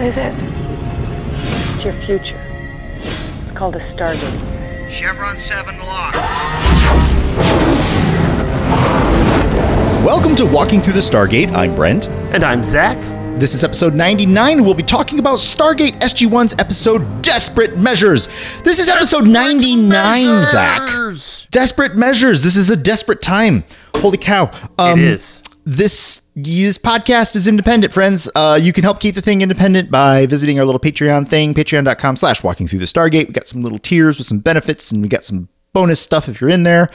[0.00, 0.34] What is it?
[1.74, 2.40] It's your future.
[3.42, 4.90] It's called a Stargate.
[4.90, 6.16] Chevron 7 locked.
[10.02, 11.54] Welcome to Walking Through the Stargate.
[11.54, 12.08] I'm Brent.
[12.32, 12.96] And I'm Zach.
[13.38, 14.64] This is episode 99.
[14.64, 18.30] We'll be talking about Stargate SG1's episode Desperate Measures.
[18.64, 20.88] This is episode 99, Zach.
[21.50, 22.42] Desperate Measures.
[22.42, 23.64] This is a desperate time.
[23.96, 24.50] Holy cow.
[24.78, 25.42] Um, it is.
[25.64, 28.30] This this podcast is independent, friends.
[28.34, 32.16] Uh, you can help keep the thing independent by visiting our little Patreon thing, patreon.com
[32.16, 33.26] slash walking through the Stargate.
[33.28, 36.40] We got some little tiers with some benefits and we got some bonus stuff if
[36.40, 36.88] you're in there.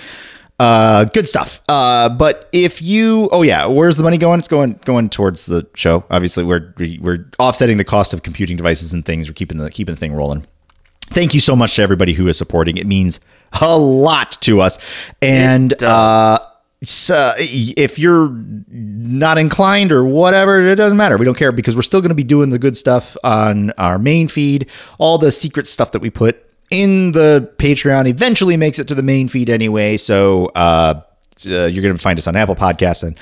[0.57, 1.61] Uh, good stuff.
[1.69, 4.39] Uh, but if you, oh yeah, where's the money going?
[4.39, 6.03] It's going going towards the show.
[6.09, 9.27] Obviously, we're we- we're offsetting the cost of computing devices and things.
[9.29, 10.45] We're keeping the keeping the thing rolling.
[11.07, 12.77] Thank you so much to everybody who is supporting.
[12.77, 13.19] It means
[13.61, 14.79] a lot to us.
[15.21, 16.39] And does.
[16.87, 18.29] If you're
[18.69, 21.17] not inclined or whatever, it doesn't matter.
[21.17, 23.97] We don't care because we're still going to be doing the good stuff on our
[23.97, 24.69] main feed.
[24.97, 29.03] All the secret stuff that we put in the Patreon eventually makes it to the
[29.03, 29.97] main feed anyway.
[29.97, 31.01] So uh,
[31.45, 33.19] uh, you're going to find us on Apple Podcasts and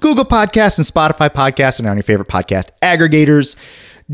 [0.00, 3.56] Google Podcasts and Spotify Podcasts and on your favorite podcast aggregators.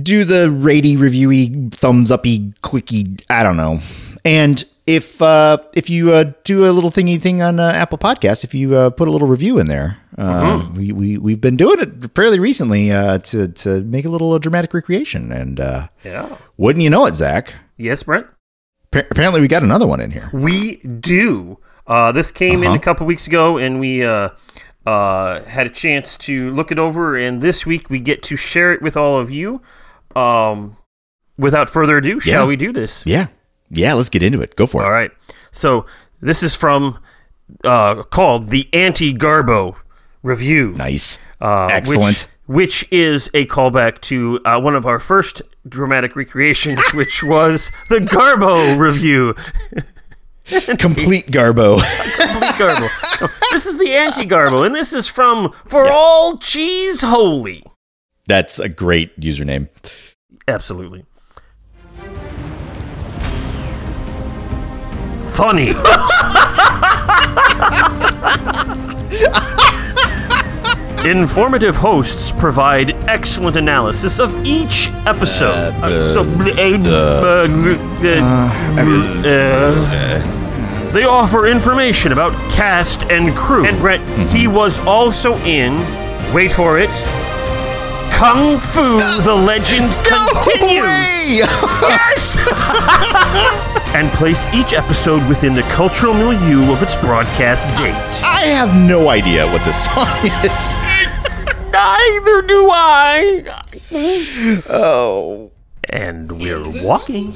[0.00, 3.80] Do the ratey, reviewy, thumbs uppy, clicky, I don't know.
[4.24, 8.44] And if uh, if you uh, do a little thingy thing on uh, Apple Podcasts,
[8.44, 11.80] if you uh, put a little review in there, uh, we, we we've been doing
[11.80, 15.30] it fairly recently uh, to to make a little uh, dramatic recreation.
[15.32, 16.36] And uh, Yeah.
[16.56, 17.54] wouldn't you know it, Zach?
[17.76, 18.26] Yes, Brent.
[18.90, 20.28] Pa- apparently, we got another one in here.
[20.32, 21.58] We do.
[21.86, 22.76] Uh, this came in Uh-huh.
[22.76, 24.28] a couple weeks ago, and we uh,
[24.86, 27.16] uh, had a chance to look it over.
[27.16, 29.62] And this week, we get to share it with all of you.
[30.14, 30.76] Um,
[31.38, 33.04] without further ado, shall we do this?
[33.06, 33.28] Yeah,
[33.72, 33.94] yeah.
[33.94, 34.54] Let's get into it.
[34.56, 34.84] Go for it.
[34.84, 35.10] All right.
[35.50, 35.86] So
[36.20, 36.98] this is from
[37.64, 39.76] uh, called the Anti Garbo
[40.22, 40.72] Review.
[40.72, 41.18] Nice.
[41.40, 42.28] Uh, Excellent.
[42.46, 47.70] Which, which is a callback to uh, one of our first dramatic recreations, which was
[47.88, 49.34] the Garbo review.
[50.78, 51.80] Complete Garbo.
[52.16, 53.20] Complete garbo.
[53.20, 57.64] No, this is the anti Garbo, and this is from For All Cheese Holy.
[58.26, 59.68] That's a great username.
[60.48, 61.04] Absolutely.
[65.32, 65.70] Funny.
[71.08, 75.72] Informative hosts provide excellent analysis of each episode.
[75.82, 77.48] Uh, so- uh,
[79.24, 83.64] uh, they offer information about cast and crew.
[83.64, 84.54] And Brett, he mm-hmm.
[84.54, 85.78] was also in,
[86.34, 86.90] wait for it,
[88.22, 90.86] Kung Fu The Legend Continues.
[91.26, 92.36] Yes!
[93.96, 98.22] and place each episode within the cultural milieu of its broadcast date.
[98.22, 100.06] I have no idea what this song
[100.44, 100.78] is.
[101.72, 103.64] Neither do I.
[104.70, 105.50] Oh.
[105.90, 107.32] And we're walking.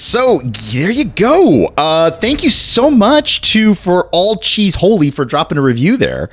[0.00, 1.66] So there you go.
[1.76, 6.30] Uh, thank you so much to for all cheese holy for dropping a review there.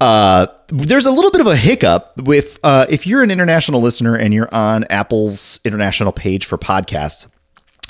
[0.00, 4.16] Uh, there's a little bit of a hiccup with uh, if you're an international listener
[4.16, 7.26] and you're on Apple's international page for podcasts.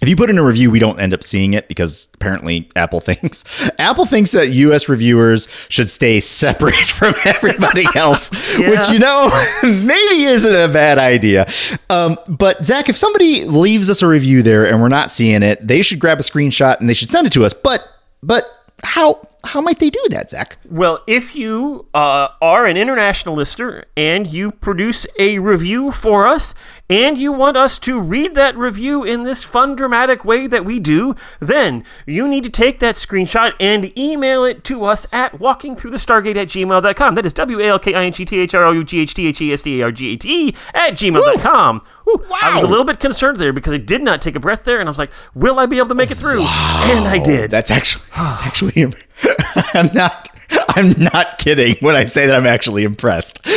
[0.05, 3.01] If you put in a review, we don't end up seeing it because apparently Apple
[3.01, 3.43] thinks
[3.79, 4.87] Apple thinks that U.S.
[4.87, 8.29] reviewers should stay separate from everybody else,
[8.59, 9.31] which you know
[9.63, 11.47] maybe isn't a bad idea.
[11.89, 15.67] Um, but Zach, if somebody leaves us a review there and we're not seeing it,
[15.67, 17.55] they should grab a screenshot and they should send it to us.
[17.55, 17.81] But
[18.23, 18.45] but
[18.83, 20.59] how how might they do that, Zach?
[20.69, 26.55] Well, if you uh, are an international listener and you produce a review for us
[26.91, 30.81] and you want us to read that review in this fun, dramatic way that we
[30.81, 36.37] do, then you need to take that screenshot and email it to us at walkingthroughthestargate
[36.37, 37.15] at gmail.com.
[37.15, 39.01] That is W A L K I N G T H R O U G
[39.01, 41.83] H T H E S D A R G A T E at gmail.com.
[42.05, 42.25] Whew.
[42.43, 44.79] I was a little bit concerned there because I did not take a breath there
[44.81, 46.41] and I was like, will I be able to make it through?
[46.41, 47.51] And I did.
[47.51, 48.85] That's actually that's actually
[49.75, 50.29] I'm not
[50.77, 53.41] I'm not kidding when I say that I'm actually impressed.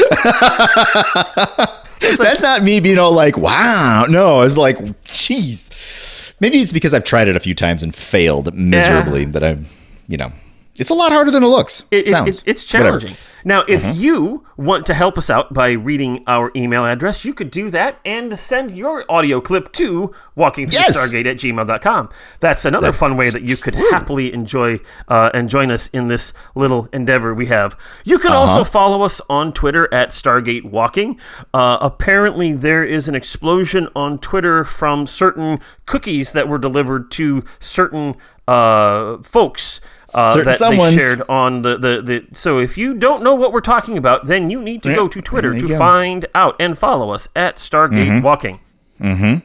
[2.18, 4.06] That's not me being all like, wow.
[4.08, 6.32] No, it's like, jeez.
[6.40, 9.66] Maybe it's because I've tried it a few times and failed miserably that I'm,
[10.08, 10.32] you know,
[10.76, 11.84] it's a lot harder than it looks.
[11.92, 12.40] It- it- Sounds.
[12.40, 13.02] it- it's Whatever.
[13.48, 17.50] Now, if you want to help us out by reading our email address, you could
[17.50, 21.14] do that and send your audio clip to walking through Yes.
[21.14, 22.10] At gmail.com.
[22.42, 26.34] That's another fun way that you could happily enjoy uh, and join us in this
[26.56, 27.78] little endeavor we have.
[28.04, 31.18] You can also follow us on Twitter at Stargate Walking.
[31.54, 37.46] Uh, apparently, there is an explosion on Twitter from certain cookies that were delivered to
[37.62, 38.14] certain
[38.50, 39.80] uh, folks
[40.14, 40.96] uh, that someone's.
[40.96, 42.26] they shared on the, the, the.
[42.34, 45.08] So if you don't know what we're talking about, then you need to Yeah, go
[45.08, 45.78] to Twitter to go.
[45.78, 48.60] find out and follow us at Stargate Walking.
[49.02, 49.40] Mm-hmm.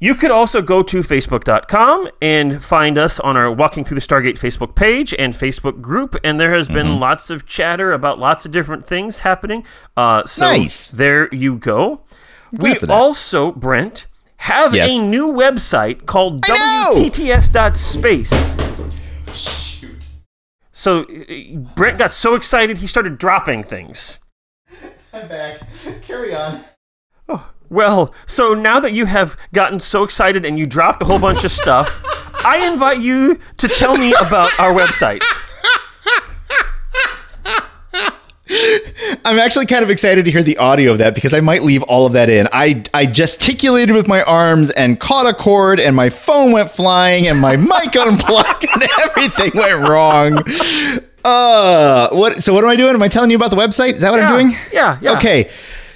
[0.00, 4.38] You could also go to Facebook.com and find us on our Walking Through the Stargate
[4.38, 6.14] Facebook page and Facebook group.
[6.22, 7.00] And there has been Mm-hmm.
[7.00, 9.64] lots of chatter about lots of different things happening.
[9.96, 10.90] Uh, so Nice.
[10.90, 12.04] there you go.
[12.52, 14.06] We also, Brent,
[14.36, 14.96] have Yes.
[14.96, 16.42] a new website called!
[16.42, 18.32] WTTS.space.
[20.78, 24.20] So uh, Brent got so excited he started dropping things.
[25.12, 25.60] I'm back.
[26.02, 26.62] Carry on.
[27.68, 31.42] Well, so now that you have gotten so excited and you dropped a whole bunch
[31.42, 32.00] of stuff,
[32.44, 35.22] I invite you to tell me about our website.
[39.24, 41.82] I'm actually kind of excited to hear the audio of that because I might leave
[41.84, 42.48] all of that in.
[42.52, 47.26] I I gesticulated with my arms and caught a cord and my phone went flying
[47.26, 50.42] and my mic unplugged and everything went wrong.
[51.24, 52.42] Uh, what?
[52.42, 52.94] So what am I doing?
[52.94, 53.94] Am I telling you about the website?
[53.94, 54.52] Is that what I'm doing?
[54.72, 55.16] yeah, yeah.
[55.16, 55.50] Okay.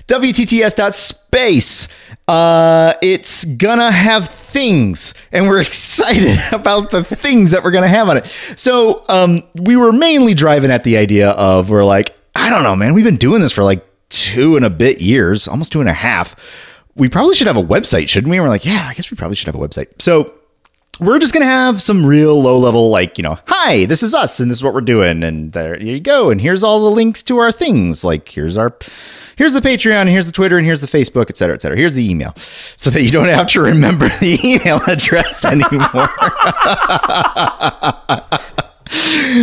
[0.08, 1.88] WTTS.space.
[2.28, 8.08] Uh, it's gonna have things, and we're excited about the things that we're gonna have
[8.08, 8.26] on it.
[8.26, 12.76] So, um, we were mainly driving at the idea of we're like, I don't know,
[12.76, 12.94] man.
[12.94, 15.94] We've been doing this for like two and a bit years, almost two and a
[15.94, 16.36] half.
[16.94, 18.36] We probably should have a website, shouldn't we?
[18.36, 20.00] And we're like, yeah, I guess we probably should have a website.
[20.00, 20.34] So
[21.00, 24.40] we're just gonna have some real low level, like you know, hi, this is us,
[24.40, 27.22] and this is what we're doing, and there you go, and here's all the links
[27.24, 28.04] to our things.
[28.04, 28.76] Like here's our,
[29.36, 31.78] here's the Patreon, here's the Twitter, and here's the Facebook, et cetera, et cetera.
[31.78, 36.08] Here's the email, so that you don't have to remember the email address anymore.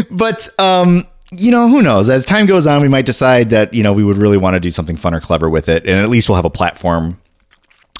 [0.11, 3.83] but um you know who knows as time goes on we might decide that you
[3.83, 6.09] know we would really want to do something fun or clever with it and at
[6.09, 7.19] least we'll have a platform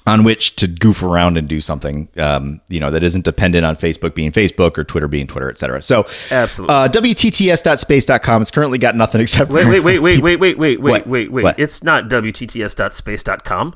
[0.07, 3.75] on which to goof around and do something um, you know that isn't dependent on
[3.75, 6.75] facebook being facebook or twitter being twitter etc so Absolutely.
[6.75, 11.05] uh, wtts.space.com it's currently got nothing except Wait, wait, wait, wait, wait, wait, wait, wait,
[11.05, 11.43] wait, wait.
[11.43, 11.59] What?
[11.59, 13.75] It's not WTTS.space.com.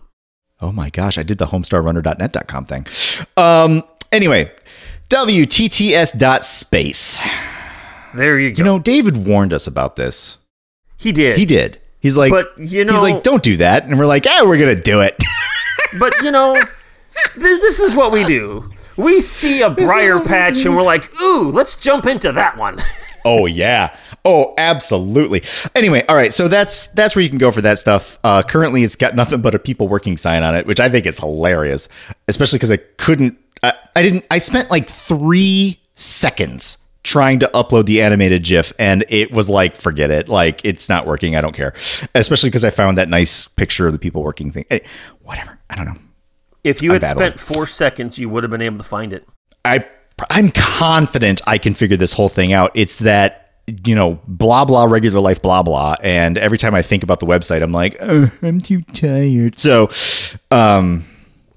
[0.61, 2.87] Oh my gosh, I did the homestarrunner.net.com thing.
[3.35, 4.51] Um, anyway,
[5.09, 7.19] WTTS.space.
[8.15, 8.57] There you go.
[8.59, 10.37] You know, David warned us about this.
[10.97, 11.37] he did.
[11.37, 11.79] He did.
[11.99, 13.85] He's like, But, you know- he's like, don't do that.
[13.85, 15.17] And we're like, yeah, we're going to do it.
[15.99, 18.67] But, you know, th- this is what we do.
[18.97, 22.81] We see a briar patch and we're like, ooh, let's jump into that one.
[23.25, 23.95] oh yeah.
[24.25, 25.43] Oh, absolutely.
[25.75, 26.33] Anyway, all right.
[26.33, 28.17] So that's that's where you can go for that stuff.
[28.23, 31.05] Uh, currently, it's got nothing but a people working sign on it, which I think
[31.05, 31.89] is hilarious,
[32.27, 33.37] especially because I couldn't.
[33.61, 34.25] I, I didn't.
[34.31, 39.75] I spent like three seconds trying to upload the animated GIF, and it was like,
[39.75, 40.29] forget it.
[40.29, 41.35] Like it's not working.
[41.35, 41.73] I don't care.
[42.15, 44.65] Especially because I found that nice picture of the people working thing.
[44.71, 44.79] Eh,
[45.21, 45.59] whatever.
[45.69, 45.97] I don't know.
[46.63, 47.27] If you had battling.
[47.27, 49.27] spent four seconds, you would have been able to find it.
[49.65, 49.85] I
[50.29, 52.71] I'm confident I can figure this whole thing out.
[52.73, 53.39] It's that
[53.85, 57.25] you know blah blah regular life blah blah, and every time I think about the
[57.25, 59.59] website, I'm like, "Ugh, I'm too tired.
[59.59, 59.89] So,
[60.51, 61.05] um,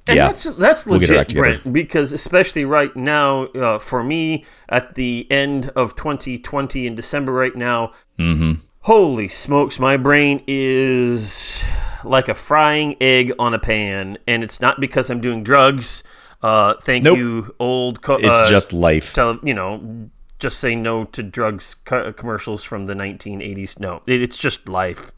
[0.09, 1.35] And yeah, that's that's We'll legit.
[1.35, 7.33] Brent, because especially right now, uh, for me, at the end of 2020 in December
[7.33, 8.61] right now, Mm-hmm.
[8.81, 11.65] holy smokes, my brain is
[12.05, 16.03] like a frying egg on a pan, and it's not because I'm doing drugs.
[16.43, 17.19] Uh, thank Nope.
[17.19, 18.01] you, old.
[18.03, 19.13] Co- it's uh, just life.
[19.13, 20.09] tele- you know,
[20.39, 23.81] just say no to drugs co- commercials from the 1980s.
[23.81, 25.11] No, it's just life.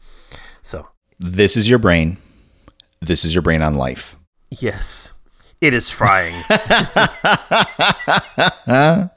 [0.63, 0.87] So
[1.19, 2.17] This is your brain.
[3.01, 4.15] This is your brain on life.
[4.51, 5.13] Yes,
[5.61, 6.43] it is frying.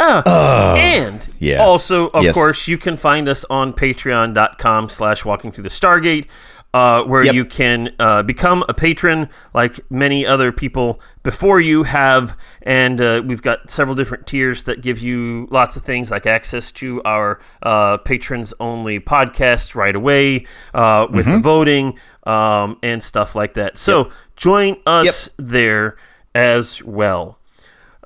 [0.00, 1.62] Ah, and yeah.
[1.62, 2.34] also, of Yes.
[2.34, 6.26] course, you can find us on patreon.com slash walking through the Stargate,
[6.74, 7.34] uh, where Yep.
[7.34, 12.36] you can uh, become a patron like many other people before you have.
[12.62, 16.70] And uh, we've got several different tiers that give you lots of things like access
[16.72, 21.32] to our uh, patrons only podcast right away uh, with Mm-hmm.
[21.36, 23.78] the voting um, and stuff like that.
[23.78, 25.96] So join us there
[26.34, 27.38] as well.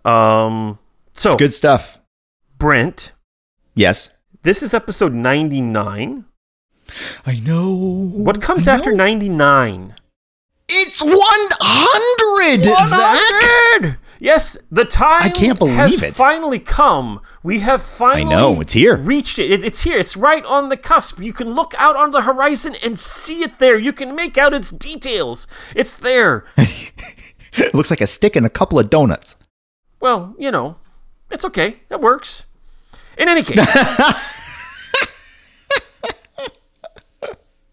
[0.05, 0.79] Um,
[1.15, 2.01] so, Good stuff.
[2.59, 3.13] Brent,
[3.75, 4.17] Yes.
[4.43, 6.25] this is episode 99.
[7.27, 7.75] I know.
[8.15, 9.05] What comes I after know.
[9.05, 9.95] 99?
[10.69, 13.19] It's 100, Zach.
[13.21, 13.99] 100!
[14.21, 16.15] Yes, the time I can't believe has it.
[16.15, 17.21] finally come.
[17.43, 18.97] We have finally I know, it's here.
[18.97, 19.51] reached it.
[19.51, 19.65] it.
[19.65, 19.99] It's here.
[19.99, 21.19] It's right on the cusp.
[21.19, 23.77] You can look out on the horizon and see it there.
[23.77, 25.47] You can make out its details.
[25.77, 26.45] It's there.
[27.55, 29.37] It looks like a stick and a couple of donuts.
[30.01, 30.77] well, you know,
[31.31, 31.81] it's okay.
[31.91, 32.47] That works.
[33.19, 33.59] In any case,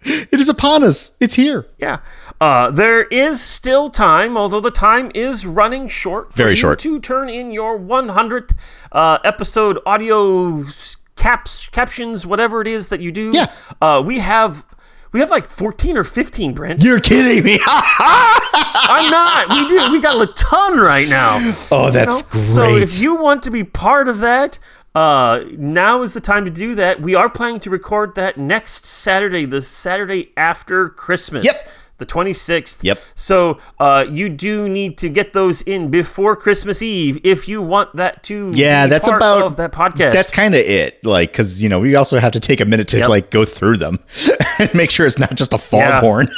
[0.32, 1.14] It is upon us.
[1.20, 1.68] It's here.
[1.78, 2.00] Yeah.
[2.40, 6.32] Uh, there is still time, although the time is running short.
[6.32, 6.80] for Very you short.
[6.80, 8.56] To turn in your 100th
[8.92, 10.66] uh, episode audio
[11.18, 13.32] caps, captions, whatever it is that you do.
[13.34, 13.52] Yeah.
[13.82, 14.66] Uh, we have.
[15.12, 16.84] We have like 14 or 15, Brent.
[16.84, 17.58] You're kidding me.
[17.66, 19.50] I'm not.
[19.50, 19.92] We do.
[19.92, 21.38] We got a ton right now.
[21.72, 22.22] oh, that's know?
[22.30, 22.50] great.
[22.50, 24.60] So if you want to be part of that,
[24.96, 27.02] uh, now is the time to do that.
[27.02, 31.46] We are planning to record that next Saturday, the Saturday after Christmas.
[31.46, 31.56] Yep.
[32.00, 32.78] The 26th.
[32.82, 32.98] Yep.
[33.16, 37.94] So uh, you do need to get those in before Christmas Eve if you want
[37.98, 40.14] that to yeah, be that's part about of that podcast.
[40.14, 41.04] That's kind of it.
[41.06, 43.10] Like, because you know, we also have to take a minute to Yep.
[43.10, 44.00] like go through them
[44.60, 46.00] and make sure it's not just a Yeah.
[46.00, 46.28] foghorn.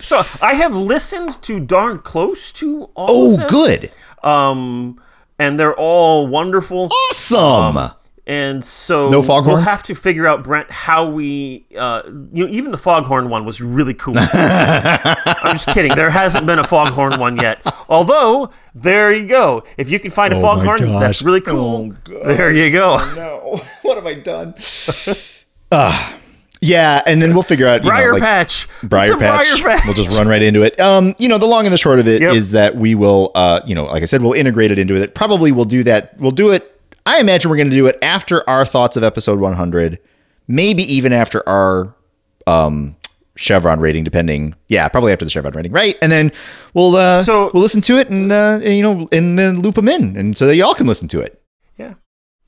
[0.00, 3.90] so I have listened to darn close to all oh, good,
[4.22, 5.00] Um,
[5.38, 6.88] and they're all wonderful.
[7.10, 7.92] awesome.
[8.26, 12.72] And so No we'll have to figure out, Brent, how we, uh, you know, even
[12.72, 14.16] the foghorn one was really cool.
[14.18, 15.94] I'm just kidding.
[15.94, 17.60] There hasn't been a foghorn one yet.
[17.88, 19.64] Although, there you go.
[19.78, 21.96] If you can find a Oh my foghorn, that's really cool.
[22.10, 22.98] Oh, there you go.
[23.00, 24.54] Oh, no, what have I done?
[25.70, 26.16] Ah,
[26.60, 27.82] yeah, and then we'll figure out.
[27.82, 28.68] Briar know, like, patch.
[28.82, 29.60] Briar patch.
[29.62, 29.84] Briar patch.
[29.86, 30.78] We'll just run right into it.
[30.80, 32.52] Um, you know, the long and the short of it is Yep.
[32.52, 35.14] that we will, uh, you know, like I said, we'll integrate it into it.
[35.14, 36.18] Probably we'll do that.
[36.18, 36.74] We'll do it.
[37.06, 39.98] I imagine we're going to do it after our thoughts of episode 100,
[40.46, 41.94] maybe even after our
[42.46, 42.96] um
[43.36, 44.56] Chevron rating, depending.
[44.66, 45.96] Yeah, probably after the Chevron rating, right?
[46.02, 46.32] And then
[46.74, 49.88] we'll uh, So- we'll listen to it and uh, you know and then loop them
[49.88, 51.40] in, and so that y'all can listen to it.
[51.78, 51.94] Yeah.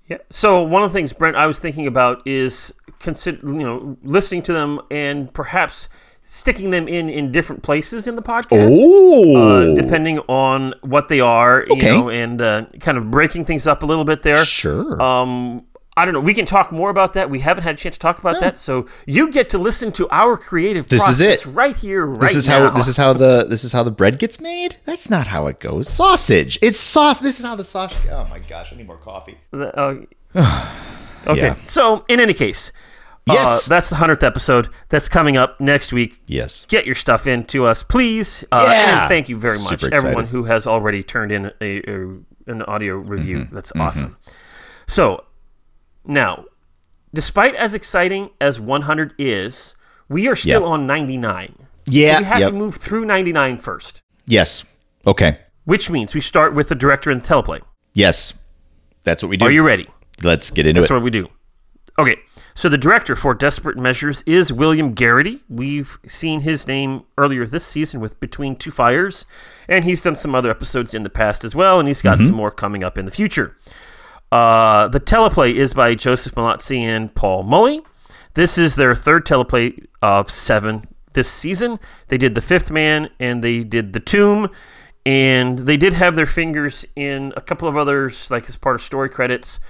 [0.08, 0.18] Yeah.
[0.30, 4.42] So one of the things, Brent, I was thinking about is consider, you know, listening
[4.44, 5.88] to them and perhaps
[6.24, 8.68] sticking them in in different places in the podcast.
[8.70, 11.92] Oh, uh, depending on what they are, Okay.
[11.94, 14.44] you know, and uh, kind of breaking things up a little bit there.
[14.44, 15.02] sure.
[15.02, 15.64] Um,
[15.96, 16.20] I don't know.
[16.20, 17.28] We can talk more about that.
[17.28, 20.08] We haven't had a chance to talk about that, so you get to listen to
[20.10, 20.86] our creative.
[20.86, 21.50] This is process it.
[21.50, 22.68] right here, right this is now.
[22.68, 24.76] how this is how the this is how the bread gets made.
[24.84, 25.88] That's not how it goes.
[25.88, 26.58] Sausage.
[26.62, 27.18] It's sauce.
[27.20, 27.98] This is how the sausage.
[28.08, 28.72] Oh my gosh!
[28.72, 29.36] I need more coffee.
[29.52, 29.96] Uh,
[31.26, 31.40] okay.
[31.42, 31.56] Yeah.
[31.66, 32.72] So, in any case,
[33.26, 33.66] Yes.
[33.66, 34.68] uh, that's the hundredth episode.
[34.88, 36.20] That's coming up next week.
[36.26, 36.64] Yes.
[36.66, 38.44] Get your stuff in to us, please.
[38.50, 39.08] Uh, Yeah.
[39.08, 43.40] Thank you very much, everyone who has already turned in a, a an audio review.
[43.40, 43.54] Mm-hmm.
[43.54, 44.16] That's awesome.
[44.88, 45.24] So,
[46.04, 46.44] now,
[47.14, 49.74] despite as exciting as 100 is,
[50.08, 50.68] we are still Yep.
[50.68, 51.54] on 99.
[51.86, 52.18] Yeah.
[52.18, 52.50] we have yep.
[52.50, 54.64] to move through 99 first, Yes.
[55.06, 55.38] Okay.
[55.64, 57.60] which means we start with the director and the teleplay.
[57.94, 58.34] Yes.
[59.04, 59.44] That's what we do.
[59.46, 59.88] Are you ready?
[60.22, 60.94] Let's get into That's it.
[60.94, 61.28] That's what we do.
[61.98, 62.16] Okay,
[62.60, 65.40] so the director for Desperate Measures is William Gereghty.
[65.48, 69.24] We've seen his name earlier this season with Between Two Fires,
[69.68, 72.34] and he's done some other episodes in the past as well, and he's got some
[72.34, 73.56] more coming up in the future.
[74.30, 77.80] Uh, the teleplay is by Joseph Mallozzi and Paul Mullie.
[78.34, 81.78] This is their third teleplay of seven this season.
[82.08, 84.50] They did The Fifth Man and they did The Tomb,
[85.06, 88.82] and they did have their fingers in a couple of others, like as part of
[88.82, 89.60] story credits.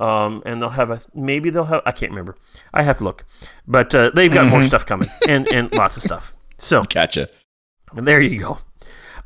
[0.00, 2.34] Um, and they'll have a maybe they'll have I can't remember.
[2.72, 3.24] I have to look,
[3.68, 6.34] but uh, they've got more stuff coming and and lots of stuff.
[6.58, 7.28] So Gotcha.
[7.94, 8.58] there you go.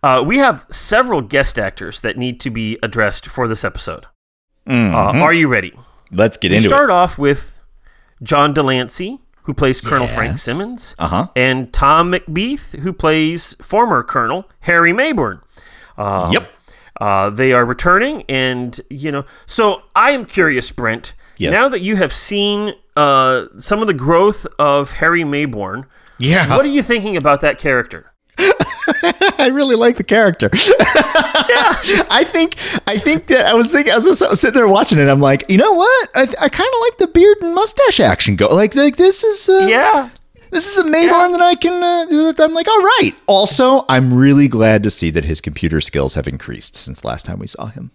[0.02, 4.04] Uh, we have several guest actors that need to be addressed for this episode.
[4.68, 4.92] Mhm.
[4.92, 5.72] Uh, are you ready?
[6.10, 6.92] Let's get We into start it.
[6.92, 7.62] off with
[8.22, 11.26] John de Lancie, who plays Colonel Frank Simmons, Uh huh.
[11.36, 15.40] and Tom McBeath, who plays former Colonel Harry Maybourne.
[15.96, 16.48] Um, Yep.
[17.00, 21.14] Uh, they are returning, and you know, so I am curious, Brent.
[21.38, 21.52] Yes.
[21.52, 25.84] Now that you have seen uh, some of the growth of Harry Maybourne,
[26.18, 26.56] Yeah.
[26.56, 28.12] what are you thinking about that character?
[28.38, 30.50] I really like the character.
[30.52, 32.04] yeah.
[32.10, 34.68] I think I think that I was thinking I was, just- I was sitting there
[34.68, 35.08] watching it.
[35.08, 36.08] I'm like, you know what?
[36.14, 38.48] I, I kind of like the beard and mustache action go.
[38.54, 40.10] Like like this is uh, Yeah,
[40.54, 41.82] this is a Maybourne that I can.
[41.82, 43.12] Uh, that I'm like, all right.
[43.26, 47.38] Also, I'm really glad to see that his computer skills have increased since last time
[47.38, 47.90] we saw him.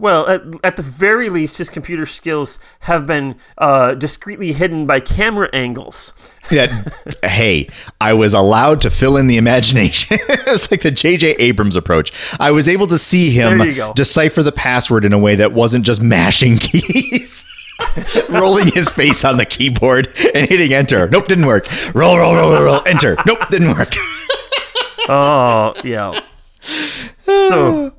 [0.00, 5.00] Well, at, at the very least, his computer skills have been uh, discreetly hidden by
[5.00, 6.12] camera angles.
[6.48, 6.70] That
[7.22, 7.68] hey,
[8.00, 10.16] I was allowed to fill in the imagination.
[10.30, 11.32] it was like the J.J.
[11.32, 12.10] Abrams approach.
[12.40, 13.92] I was able to see him There you go.
[13.92, 17.44] decipher the password in a way that wasn't just mashing keys.
[18.28, 21.08] Rolling his face on the keyboard and hitting enter.
[21.08, 21.66] Nope, didn't work.
[21.94, 22.80] Roll, roll, roll, roll, roll.
[22.86, 23.16] Enter.
[23.26, 23.92] Nope, didn't work.
[25.10, 26.12] Oh, yeah.
[27.26, 27.92] So,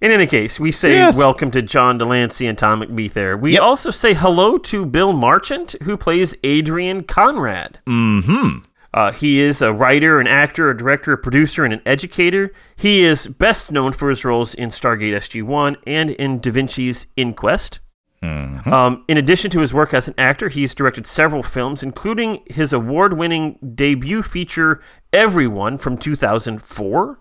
[0.00, 1.16] in any case, we say Yes.
[1.16, 3.36] welcome to John de Lancie and Tom McBeath there.
[3.36, 3.62] We Yep.
[3.62, 7.78] also say hello to Bill Marchant, who plays Adrian Conrad.
[7.86, 8.64] Mm-hmm.
[8.92, 12.52] Uh, he is a writer, an actor, a director, a producer, and an educator.
[12.74, 17.06] He is best known for his roles in Stargate SG 1 and in Da Vinci's
[17.16, 17.78] Inquest.
[18.22, 22.72] Um, in addition to his work as an actor, he's directed several films, including his
[22.72, 24.80] award winning debut feature,
[25.12, 27.18] Everyone, from 2004.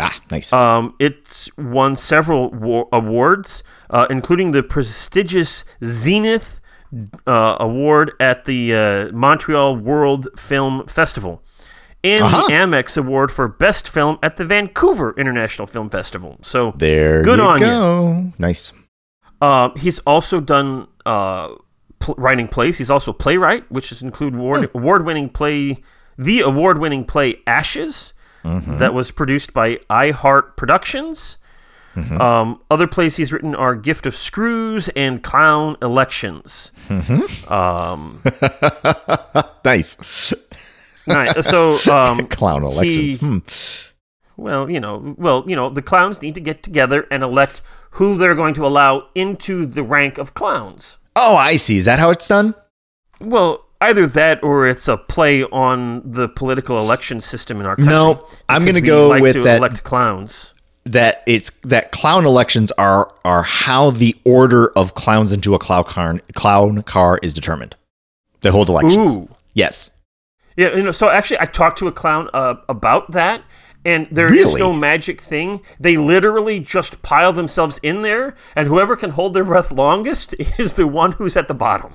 [0.00, 0.52] Ah, nice.
[0.52, 6.60] Um, it's won several wa- awards, uh, including the prestigious Zenith
[7.26, 11.42] uh, Award at the uh, Montreal World Film Festival
[12.04, 12.46] and Uh-huh.
[12.46, 16.38] the Amex Award for Best Film at the Vancouver International Film Festival.
[16.42, 18.32] So there good you on you.
[18.38, 18.72] Nice.
[19.40, 21.48] Uh, he's also done uh,
[22.00, 22.76] pl- writing plays.
[22.78, 25.82] He's also a playwright, which is include award- award-winning play,
[26.18, 28.12] the award-winning play Ashes,
[28.44, 31.36] that was produced by iHeart Productions.
[31.96, 36.70] Um, other plays he's written are Gift of Screws and Clown Elections.
[37.48, 38.22] Um,
[39.64, 40.32] Nice.
[41.06, 41.46] nice.
[41.46, 43.12] So, um, Clown elections.
[43.14, 43.38] he- Hmm.
[44.38, 47.60] Well, you know, well, you know, the clowns need to get together and elect
[47.92, 50.98] who they're going to allow into the rank of clowns.
[51.16, 51.76] Oh, I see.
[51.76, 52.54] Is that how it's done?
[53.20, 57.92] Well, either that or it's a play on the political election system in our country.
[57.92, 60.54] No, I'm because gonna go with to that- Elect clowns.
[60.84, 65.84] That it's that clown elections are are how the order of clowns into a clown
[65.84, 67.76] car clown car is determined.
[68.40, 69.14] They hold elections.
[69.14, 69.90] Ooh, Yes.
[70.56, 70.74] yeah.
[70.74, 73.42] You know, so actually, I talked to a clown uh, about that,
[73.84, 74.60] and there is Really?
[74.60, 75.60] no magic thing.
[75.80, 80.74] They literally just pile themselves in there, and whoever can hold their breath longest is
[80.74, 81.94] the one who's at the bottom.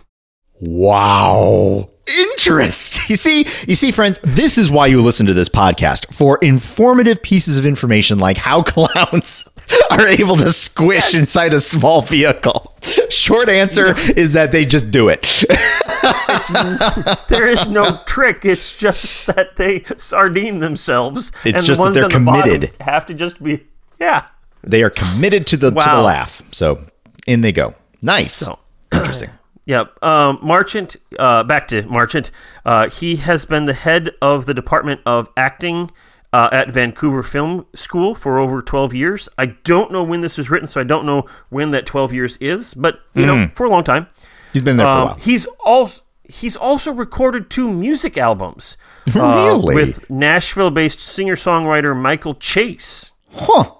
[0.60, 1.90] Wow.
[2.20, 3.10] Interest.
[3.10, 7.22] You see, you see, friends, this is why you listen to this podcast for informative
[7.22, 9.48] pieces of information like how clowns
[9.92, 12.76] are able to squish inside a small vehicle.
[13.10, 15.44] Short answer is that they just do it.
[17.30, 18.44] There is no trick.
[18.44, 21.32] It's just that they sardine themselves.
[21.46, 22.74] It's and just the that they're on the committed.
[22.82, 23.66] Have to just be,
[24.00, 24.28] yeah.
[24.64, 26.42] They are committed to the to the laugh.
[26.52, 26.86] So
[27.28, 27.76] in they go.
[28.02, 28.34] Nice.
[28.34, 28.60] So,
[28.92, 29.30] Interesting.
[29.66, 30.04] Yep.
[30.04, 32.32] Um, Marchant, uh, back to Marchant.
[32.66, 35.90] Uh, he has been the head of the Department of Acting
[36.34, 39.30] uh, at Vancouver Film School for over 12 years.
[39.38, 42.38] I don't know when this was written, so I don't know when that 12 years
[42.42, 44.08] is, but, you know, for a long time.
[44.52, 45.16] He's been there for a Um, while.
[45.16, 46.02] he's also.
[46.30, 48.78] He's also recorded two music albums
[49.14, 49.76] uh, Really?
[49.76, 53.12] with Nashville-based singer-songwriter Michael Chase.
[53.34, 53.72] Huh.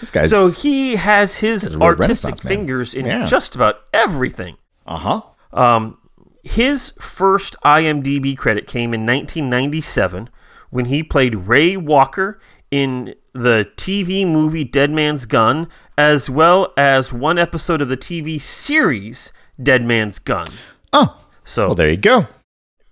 [0.00, 3.26] This guy's So he has his guy's a real artistic fingers in Yeah.
[3.26, 4.56] just about everything.
[4.86, 5.20] uh-huh.
[5.52, 5.98] Um,
[6.42, 10.30] his first IMDb credit came in 1997
[10.70, 17.12] when he played Ray Walker in the TV movie Dead Man's Gun, as well as
[17.12, 20.46] one episode of the TV series Dead Man's Gun.
[20.92, 22.26] Oh, So well there you go.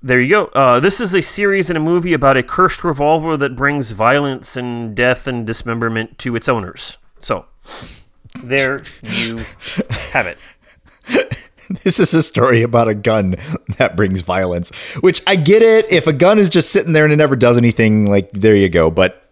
[0.03, 0.45] there you go.
[0.47, 4.57] Uh, this is a series and a movie about a cursed revolver that brings violence
[4.57, 6.97] and death and dismemberment to its owners.
[7.19, 7.45] So
[8.43, 9.45] there you
[10.12, 10.39] have it.
[11.83, 13.37] This is a story about a gun
[13.79, 15.87] that brings violence, which I get it.
[15.90, 18.68] If a gun is just sitting there and it never does anything, like there you
[18.68, 18.90] go.
[18.90, 19.22] But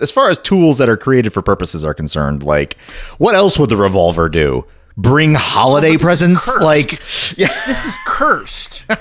[0.00, 2.76] as far as tools that are created for purposes are concerned, like
[3.18, 4.66] what else would the revolver do?
[4.96, 6.56] Bring holiday oh, is presents?
[6.60, 6.92] Like,
[7.38, 7.48] yeah.
[7.66, 8.84] This is cursed.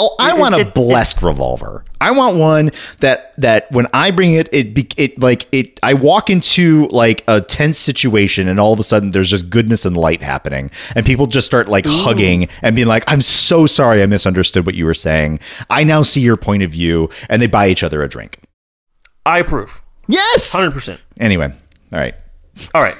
[0.00, 1.84] Oh, I It- want a it- it- blessed revolver.
[2.00, 5.78] I want one that that when I bring it, it be, it like it.
[5.82, 9.84] I walk into like a tense situation, and all of a sudden there's just goodness
[9.84, 14.00] and light happening, and people just start like hugging and being like, "I'm so sorry,
[14.02, 15.40] I misunderstood what you were saying.
[15.68, 18.38] I now see your point of view," and they buy each other a drink.
[19.26, 19.82] I approve.
[20.06, 20.54] Yes.
[20.54, 20.98] 100%.
[21.18, 21.52] Anyway,
[21.92, 22.14] all right.
[22.74, 22.94] All right.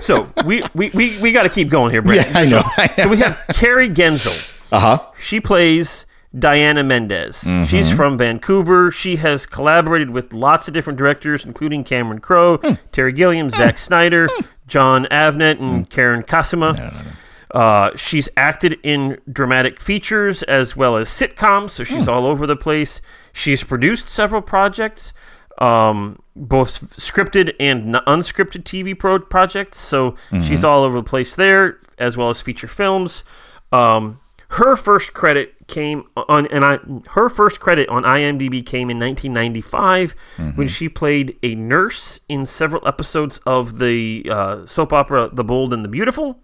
[0.00, 2.32] So we we, we, we got to keep going here, Brandon.
[2.32, 2.62] Yeah, I know.
[2.76, 3.04] I know.
[3.04, 4.52] So we have Carrie Genzel.
[4.72, 5.02] Uh huh.
[5.20, 6.06] She plays
[6.38, 7.44] Diana Mendez.
[7.44, 7.62] Mm-hmm.
[7.64, 8.90] She's from Vancouver.
[8.90, 12.72] She has collaborated with lots of different directors, including Cameron Crowe, Hmm.
[12.92, 14.28] Terry Gilliam, Zack Snyder,
[14.66, 17.04] Jon Avnet, and Karyn Kusama.
[17.52, 22.56] Uh, she's acted in dramatic features as well as sitcoms, so she's all over the
[22.56, 23.00] place.
[23.32, 25.12] She's produced several projects,
[25.58, 29.78] um, both scripted and unscripted TV pro- projects.
[29.78, 33.24] So she's all over the place there, as well as feature films.
[33.72, 36.78] Um, her first credit came on, and I
[37.10, 40.14] her first credit on IMDb came in 1995
[40.54, 45.72] when she played a nurse in several episodes of the uh, soap opera The Bold
[45.72, 46.38] and the Beautiful.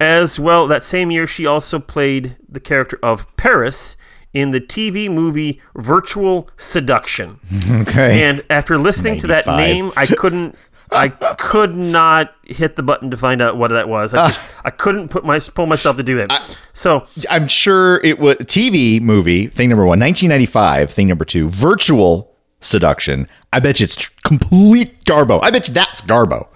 [0.00, 3.96] As well, that same year, she also played the character of Paris
[4.38, 7.38] in the TV movie Virtual Seduction.
[7.88, 8.22] Okay.
[8.28, 10.54] And after listening to that name, I couldn't.
[10.90, 14.14] I could not hit the button to find out what that was.
[14.14, 16.56] I just I couldn't put my pull myself to do that.
[16.72, 22.34] so I'm sure it was TV movie thing number one, 1995 thing number two, virtual
[22.60, 23.28] seduction.
[23.52, 25.40] I bet you it's complete garbo.
[25.42, 26.48] I bet you that's garbo.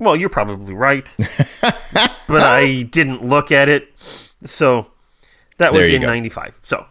[0.00, 1.08] Well, you're probably right,
[1.60, 3.88] but I didn't look at it.
[4.44, 4.88] So
[5.58, 6.08] that was There in go.
[6.08, 6.58] '95.
[6.62, 6.86] So.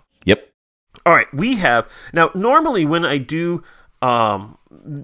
[1.06, 2.32] All right, we have now.
[2.36, 3.64] Normally, when I do,
[4.02, 4.58] um,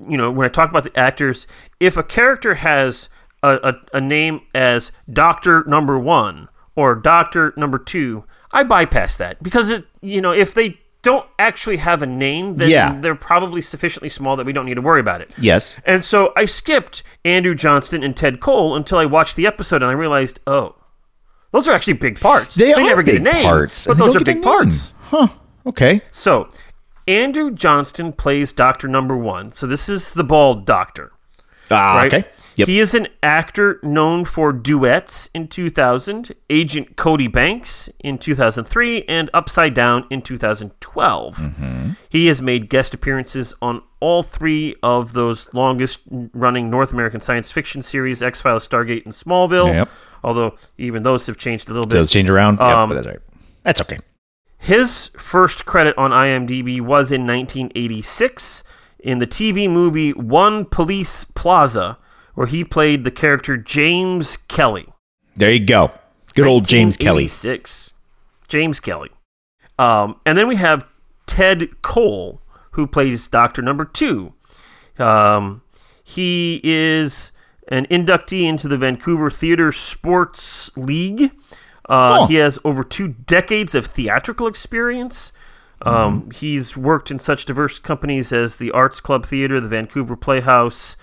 [0.08, 1.48] you know, when I talk about the actors,
[1.80, 3.10] if a character has
[3.44, 3.56] a,
[3.94, 9.70] a, a name as Doctor Number One or Doctor Number Two, I bypass that because
[9.70, 12.94] it, you know, if they don't actually have a name, then Yeah.
[13.00, 15.32] they're probably sufficiently small that we don't need to worry about it.
[15.38, 15.80] Yes.
[15.86, 19.90] And so I skipped Andrew Johnston and Ted Cole until I watched the episode and
[19.90, 20.76] I realized, oh,
[21.54, 22.56] those are actually big parts.
[22.56, 24.94] They are never get a name, parts, but those are big parts.
[25.04, 25.30] Huh.
[25.70, 26.02] Okay.
[26.12, 26.50] So,
[27.08, 29.52] Andrew Johnston plays Doctor Number One.
[29.54, 31.12] So this is the bald doctor,
[31.72, 32.14] Ah, right?
[32.14, 32.28] okay.
[32.56, 32.68] Yep.
[32.68, 39.30] He is an actor known for duets in 2000, Agent Cody Banks in 2003, and
[39.34, 41.36] Upside Down in 2012.
[41.38, 41.92] Mm-hmm.
[42.10, 46.00] He has made guest appearances on all three of those longest
[46.34, 49.68] running North American science fiction series, X Files, Stargate, and Smallville.
[49.74, 49.90] Yep.
[50.24, 51.96] Although even those have changed a little bit.
[51.96, 52.60] Does change around?
[52.60, 53.20] Um, yep, that's right.
[53.64, 54.00] That's okay.
[54.60, 58.64] His first credit on IMDb was in 1986
[59.00, 61.98] in the TV movie One Police Plaza,
[62.36, 64.88] where he played the character James Kelly.
[65.36, 65.92] There you go.
[66.36, 67.24] Good old James Kelly.
[67.24, 67.94] 1986.
[68.50, 69.10] James Kelly.
[69.80, 70.86] Um, and then we have
[71.26, 72.42] Ted Cole,
[72.72, 74.34] who plays Doctor Number Two.
[74.98, 75.62] Um,
[76.04, 77.32] he is
[77.70, 81.32] an inductee into the Vancouver Theatre Sports League.
[81.90, 82.28] Uh, Huh.
[82.28, 85.32] He has over two decades of theatrical experience.
[85.82, 90.96] Um, He's worked in such diverse companies as the Arts Club Theatre, the Vancouver Playhouse,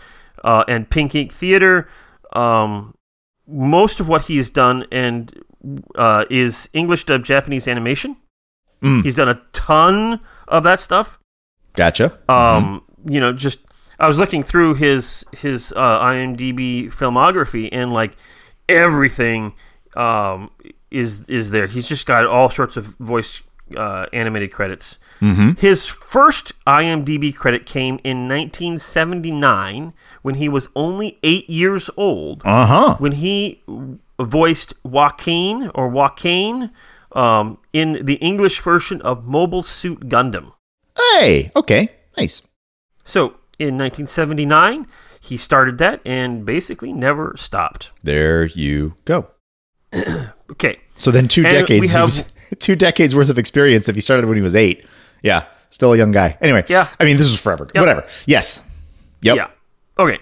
[0.44, 1.88] uh, and Pink Ink Theatre.
[2.32, 2.94] Um,
[3.46, 5.32] most of what he's done and
[5.94, 8.16] uh, is English dubbed Japanese animation.
[8.82, 9.02] Mm.
[9.02, 11.18] He's done a ton of that stuff.
[11.74, 12.18] Gotcha.
[12.28, 13.60] Um, you know, just
[13.98, 18.16] I was looking through his his uh, IMDb filmography and like
[18.68, 19.54] everything
[19.96, 20.50] um,
[20.90, 21.66] is is there.
[21.66, 23.42] He's just got all sorts of voice
[23.76, 24.98] uh, animated credits.
[25.20, 25.52] Mm-hmm.
[25.58, 32.66] His first IMDb credit came in 1979 when he was only eight years old Uh
[32.66, 32.96] huh.
[32.98, 33.62] when he
[34.20, 36.70] voiced Joaquin or Joaquin
[37.12, 40.52] um, in the English version of Mobile Suit Gundam.
[40.96, 41.50] Hey.
[41.56, 41.90] Okay.
[42.16, 42.42] Nice.
[43.04, 44.86] So in 1979,
[45.20, 47.90] he started that and basically never stopped.
[48.02, 49.28] There you go.
[50.52, 51.90] Okay, So then two And decades.
[51.92, 52.24] have- was-
[52.60, 53.88] two decades worth of experience.
[53.88, 54.84] If he started when he was eight.
[55.22, 55.44] Yeah.
[55.70, 56.38] Still a young guy.
[56.40, 56.64] Anyway.
[56.68, 56.88] Yeah.
[57.00, 57.68] I mean, this was forever.
[57.74, 57.82] Yep.
[57.82, 58.06] Whatever.
[58.26, 58.62] Yes.
[59.22, 59.36] Yep.
[59.36, 59.48] yeah,
[59.98, 60.18] okay.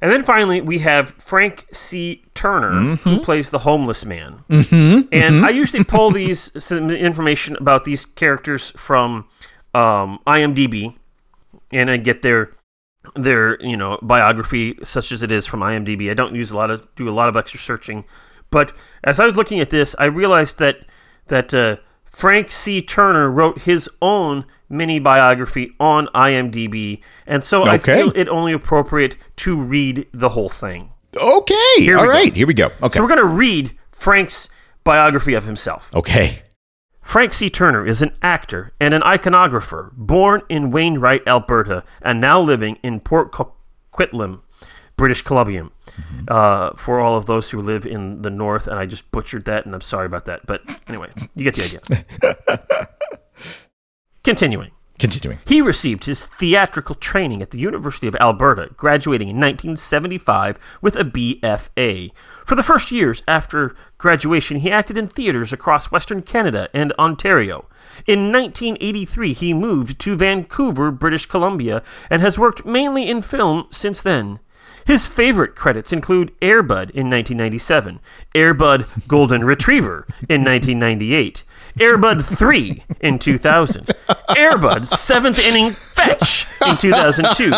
[0.00, 2.24] And then finally, we have Frank C.
[2.34, 4.42] Turner, who plays the homeless man.
[4.48, 9.26] Mm-hmm, and I usually pull these some information about these characters from
[9.74, 10.96] um, IMDb,
[11.70, 12.52] and I get their
[13.14, 16.10] their you know biography, such as it is from IMDb.
[16.10, 18.04] I don't use a lot of do a lot of extra searching,
[18.50, 20.78] but as I was looking at this, I realized that
[21.28, 21.76] that uh,
[22.10, 22.82] Frank C.
[22.82, 29.16] Turner wrote his own mini biography on IMDb, and so I feel it only appropriate
[29.36, 30.90] to read the whole thing.
[31.16, 31.54] Okay.
[31.78, 32.30] we All go.
[32.30, 32.70] Here we go.
[32.82, 32.96] Okay.
[32.96, 34.48] So we're going to read Frank's
[34.84, 35.90] biography of himself.
[35.94, 36.42] okay.
[37.02, 37.50] Frank C.
[37.50, 43.00] Turner is an actor and an iconographer born in Wainwright, Alberta, and now living in
[43.00, 44.42] Port Coquitlam,
[45.00, 45.66] British Columbia.
[46.28, 49.64] Uh, for all of those who live in the north, and I just butchered that,
[49.64, 50.46] and I'm sorry about that.
[50.46, 52.88] But anyway, you get the idea.
[54.24, 54.72] Continuing.
[54.98, 55.38] Continuing.
[55.46, 61.04] He received his theatrical training at the University of Alberta, graduating in 1975 with a
[61.04, 62.12] BFA.
[62.44, 67.66] For the first years after graduation, he acted in theaters across Western Canada and Ontario.
[68.06, 74.02] In 1983, he moved to Vancouver, British Columbia, and has worked mainly in film since
[74.02, 74.40] then.
[74.86, 78.00] His favorite credits include Airbud in 1997,
[78.34, 81.44] Airbud Golden Retriever in 1998,
[81.78, 83.86] Airbud 3 in 2000,
[84.30, 87.50] Airbud 7th Inning Fetch in 2002,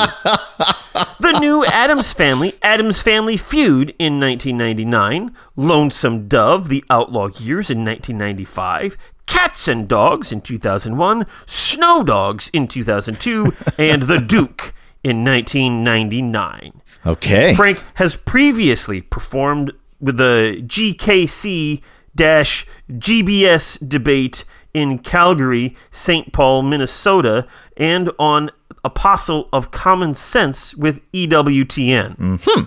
[1.20, 7.84] The New Addams Family, Addams Family Feud in 1999, Lonesome Dove, The Outlaw Years in
[7.84, 16.81] 1995, Cats and Dogs in 2001, Snow Dogs in 2002, and The Duke in 1999.
[17.06, 17.54] Okay.
[17.54, 21.80] Frank has previously performed with the GKC
[22.16, 26.32] GBS debate in Calgary, St.
[26.32, 28.50] Paul, Minnesota, and on
[28.84, 32.16] Apostle of Common Sense with EWTN.
[32.16, 32.64] Mm-hmm.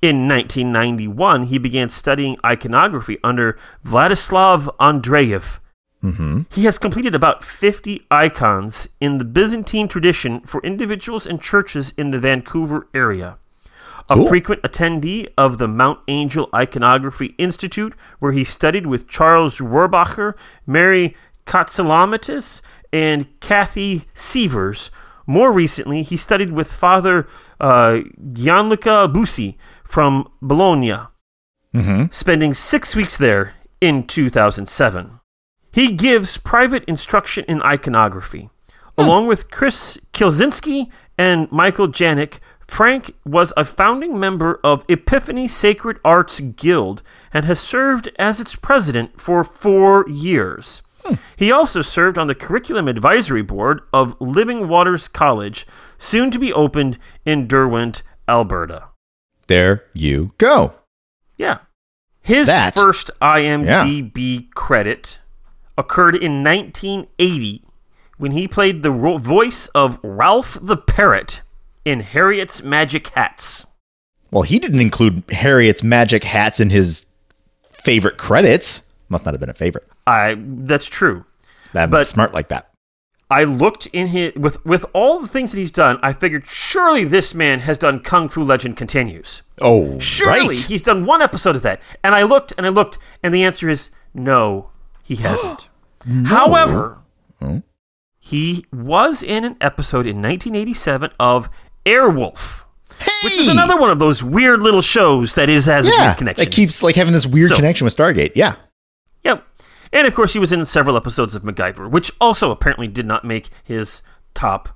[0.00, 5.58] In 1991, he began studying iconography under Vladislav Andreev.
[6.04, 6.42] Mm-hmm.
[6.52, 12.12] He has completed about 50 icons in the Byzantine tradition for individuals and churches in
[12.12, 13.38] the Vancouver area.
[14.10, 14.28] A Cool.
[14.28, 20.34] frequent attendee of the Mount Angel Iconography Institute, where he studied with Charles Rohrbacher,
[20.66, 21.14] Mary
[21.46, 22.60] Katsalamatis,
[22.92, 24.90] and Kathy Sievers.
[25.26, 27.26] More recently, he studied with Father
[27.60, 28.00] uh,
[28.32, 30.96] Gianluca Busi from Bologna,
[32.10, 35.20] spending six weeks there in 2007.
[35.70, 38.48] He gives private instruction in iconography.
[38.96, 45.98] Along with Chris Kilzinski and Michael Janik, Frank was a founding member of Epiphany Sacred
[46.04, 47.02] Arts Guild
[47.32, 50.82] and has served as its president for four years.
[51.36, 56.52] He also served on the curriculum advisory board of Living Waters College, soon to be
[56.52, 58.88] opened in Derwent, Alberta.
[59.46, 60.74] There you go.
[61.38, 61.58] Yeah.
[62.20, 65.20] His That- first IMDb credit
[65.78, 67.64] occurred in 1980
[68.18, 71.40] when he played the ro- voice of Ralph the Parrot
[71.88, 73.66] in Harriet's Magic Hats.
[74.30, 77.06] Well, he didn't include Harriet's magic hats in his
[77.72, 78.82] favorite credits.
[79.08, 79.88] Must not have been a favorite.
[80.06, 81.24] I that's true.
[81.74, 82.70] I'm But- smart like that.
[83.30, 85.98] I looked in his with with all the things that he's done.
[86.02, 89.42] I figured surely this man has done Kung Fu Legend Continues.
[89.60, 90.56] Oh, Surely right.
[90.56, 91.82] he's done one episode of that.
[92.02, 94.70] And I looked and I looked, and the answer is no,
[95.02, 95.68] he hasn't.
[96.24, 97.00] However,
[97.42, 97.62] oh.
[98.18, 101.50] he was in an episode in 1987 of
[101.88, 102.64] Airwolf,
[103.24, 106.18] which is another one of those weird little shows that is has a yeah, weird
[106.18, 106.44] connection.
[106.44, 108.32] that keeps like having this weird So- connection with Stargate.
[108.34, 108.56] Yeah.
[109.24, 109.44] Yep.
[109.92, 113.24] And of course, he was in several episodes of MacGyver, which also apparently did not
[113.24, 114.02] make his
[114.34, 114.68] top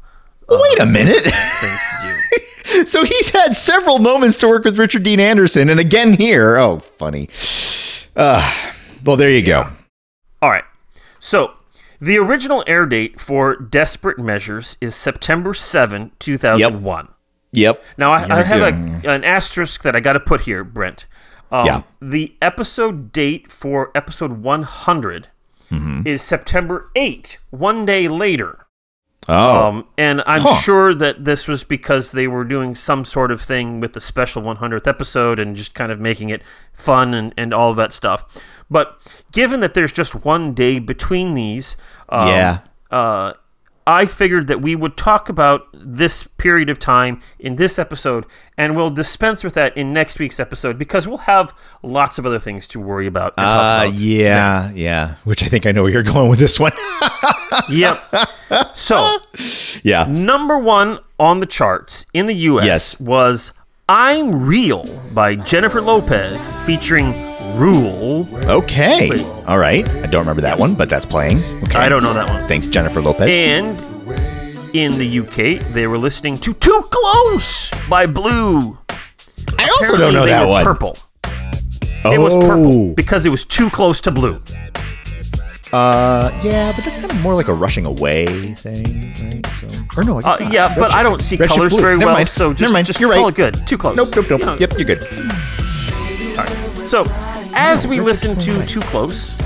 [0.49, 1.23] Wait a minute.
[1.25, 2.87] things to do.
[2.87, 6.57] so he's had several moments to work with Richard Dean Anderson, and again here.
[6.57, 7.29] Oh, funny.
[8.17, 8.43] Uh,
[9.05, 9.71] well, there you go.
[10.41, 10.65] All right.
[11.21, 11.53] So,
[12.03, 17.09] the original air date for Desperate Measures is September 7, 2001.
[17.53, 17.85] Yep.
[17.97, 21.07] Now, I, I have a, an asterisk that I got to put here, Brent.
[21.51, 21.83] Um, Yeah.
[22.01, 25.29] The episode date for episode 100
[25.71, 26.07] Mm-hmm.
[26.07, 28.67] is September 8, one day later.
[29.29, 30.57] Oh, Um, and I'm Huh.
[30.61, 34.43] sure that this was because they were doing some sort of thing with the special
[34.43, 36.43] 100th episode and just kind of making it
[36.75, 38.27] fun and, and all of that stuff.
[38.71, 38.99] But
[39.33, 41.77] given that there's just one day between these,
[42.13, 42.59] um, Yeah.
[42.91, 43.33] uh,
[43.85, 48.77] I figured that we would talk about this period of time in this episode, and
[48.77, 52.69] we'll dispense with that in next week's episode because we'll have lots of other things
[52.69, 53.35] to worry about.
[53.37, 53.95] And uh, talk about.
[54.01, 55.15] yeah, yeah.
[55.25, 56.71] Which I think I know where you're going with this one.
[57.69, 58.03] Yep.
[58.75, 59.19] So.
[59.83, 60.07] yeah.
[60.09, 62.65] Number one on the charts in the U.S.
[62.67, 63.01] Yes.
[63.01, 63.53] was
[63.89, 67.13] "I'm Real" by Jennifer Lopez, featuring
[67.55, 68.27] Rule.
[68.49, 69.11] Okay.
[69.47, 69.89] All right.
[69.89, 71.39] I don't remember that one, but that's playing.
[71.65, 71.79] Okay.
[71.79, 72.47] I don't know that one.
[72.49, 73.29] Thanks, Jennifer Lopez.
[73.29, 73.79] And
[74.75, 78.79] in the U.K., they were listening to "Too Close" by Blue.
[79.59, 80.65] I also Apparently don't know they that were one.
[80.65, 80.97] Purple.
[82.05, 82.13] Oh.
[82.13, 84.41] It was purple because it was too close to blue.
[85.73, 89.47] Uh, yeah, but that's kind of more like a rushing away thing, right?
[89.47, 90.53] So, or no, I guess Uh, not.
[90.53, 91.81] yeah, but I don't see Red shift colors blue.
[91.81, 92.29] very Never well, mind.
[92.29, 92.87] so Never just, mind.
[92.89, 93.33] just You're call right.
[93.33, 93.67] it good.
[93.67, 93.97] Too close.
[93.97, 94.41] Nope, nope, nope.
[94.41, 95.03] You know, Yep, you're good.
[95.03, 96.49] All right.
[96.87, 97.05] So,
[97.55, 99.41] as we listen to "Too Close"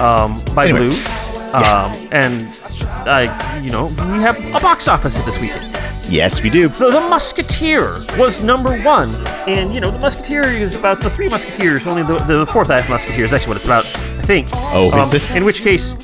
[0.00, 0.88] um, by Anyway.
[0.90, 2.48] Blue, um, and
[3.06, 5.68] uh, you know, we have a box office hit this weekend.
[6.12, 6.68] Yes, we do.
[6.70, 7.82] So, The Musketeer
[8.18, 9.08] was number one,
[9.46, 11.86] and you know, The Musketeer is about the Three Musketeers.
[11.86, 14.48] Only the, the fourth act Musketeer is actually what it's about, I think.
[14.52, 15.36] Oh, um, is it?
[15.36, 15.94] In which case,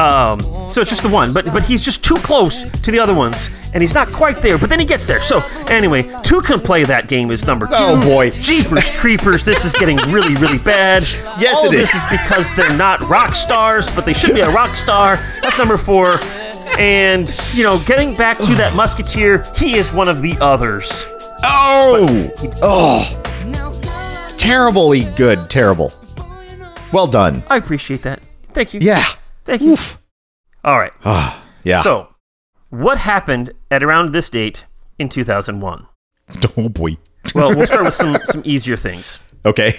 [0.00, 3.12] um, so it's just the one, but but he's just too close to the other
[3.12, 4.56] ones, and he's not quite there.
[4.56, 5.20] But then he gets there.
[5.20, 7.74] So anyway, two can play that game is number two.
[7.76, 8.30] Oh, boy.
[8.30, 9.44] Jeepers creepers!
[9.44, 11.02] This is getting really really bad.
[11.38, 11.54] Yes, it is.
[11.54, 12.02] All it this is.
[12.02, 15.16] is because they're not rock stars, but they should be a rock star.
[15.42, 16.14] That's number four.
[16.78, 21.04] And you know, getting back to that musketeer, he is one of the others.
[21.42, 22.30] Oh,
[22.62, 25.50] oh, terribly good.
[25.50, 25.92] Terrible.
[26.92, 27.42] Well done.
[27.48, 28.20] I appreciate that.
[28.52, 28.80] Thank you.
[28.82, 29.04] Yeah.
[29.58, 29.76] Thank you.
[30.64, 30.92] All right.
[31.04, 31.82] Ah, yeah.
[31.82, 32.08] So,
[32.70, 34.66] what happened at around this date
[34.98, 35.86] in 2001?
[36.56, 36.96] oh boy.
[37.34, 39.20] Well, we'll start with some some easier things.
[39.44, 39.74] Okay.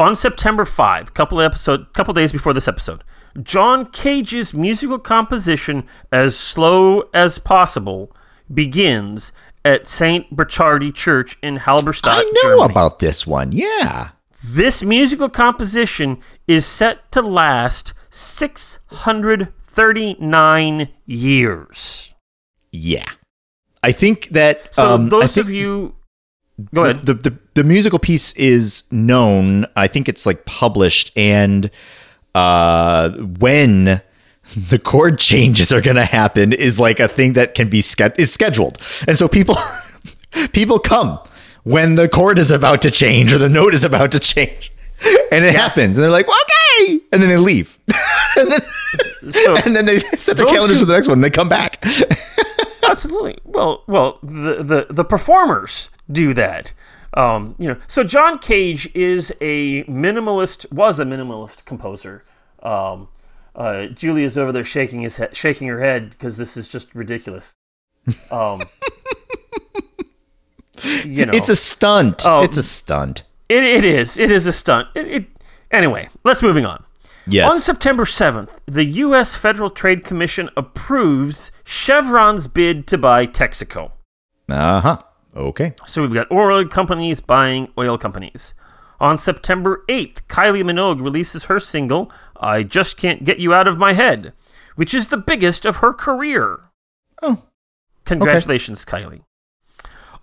[0.00, 3.02] On September 5, couple of episode couple days before this episode,
[3.42, 8.14] John Cage's musical composition As Slow as Possible
[8.54, 9.32] begins
[9.64, 10.34] at St.
[10.34, 12.70] Burchardi Church in Halberstadt, I know Germany.
[12.72, 13.52] about this one.
[13.52, 14.10] Yeah.
[14.42, 22.14] This musical composition is set to last 639 years.
[22.72, 23.10] Yeah.
[23.82, 25.94] I think that So um, those think of you
[26.74, 27.06] Go the, ahead.
[27.06, 29.66] The, the the musical piece is known.
[29.76, 31.70] I think it's like published and
[32.34, 34.02] uh when
[34.56, 38.18] the chord changes are going to happen is like a thing that can be ske-
[38.18, 38.78] is scheduled.
[39.06, 39.56] And so people
[40.52, 41.18] people come
[41.68, 44.72] when the chord is about to change or the note is about to change.
[45.30, 47.78] And it happens and they're like, "Okay." And then they leave.
[48.36, 48.60] and then
[49.32, 51.48] So- and then they set their calendars who- for the next one and they come
[51.48, 51.84] back.
[52.88, 53.36] Absolutely.
[53.44, 56.72] Well, well, the, the the performers do that.
[57.14, 62.24] Um, you know, so John Cage is a minimalist, was a minimalist composer.
[62.62, 63.08] Um,
[63.54, 67.54] uh, Julia's over there shaking his head, shaking her head because this is just ridiculous.
[68.30, 68.62] Um,
[71.04, 72.22] you know, It's a stunt.
[72.24, 72.42] Oh.
[72.42, 73.24] it's a stunt.
[73.48, 74.88] it, it is it is a stunt.
[74.94, 75.26] It, it,
[75.70, 76.84] anyway, let's moving on.
[77.30, 77.52] Yes.
[77.52, 79.34] On September 7th, the U.S.
[79.34, 83.92] Federal Trade Commission approves Chevron's bid to buy Texaco.
[84.48, 85.02] uh-huh.
[85.36, 85.74] Okay.
[85.86, 88.54] So we've got oil companies buying oil companies.
[88.98, 92.10] On September 8th, Kylie Minogue releases her single,
[92.40, 94.32] I Just Can't Get You Out of My Head,
[94.74, 96.60] which is the biggest of her career.
[97.22, 97.42] Oh.
[98.06, 99.20] Congratulations, Kylie.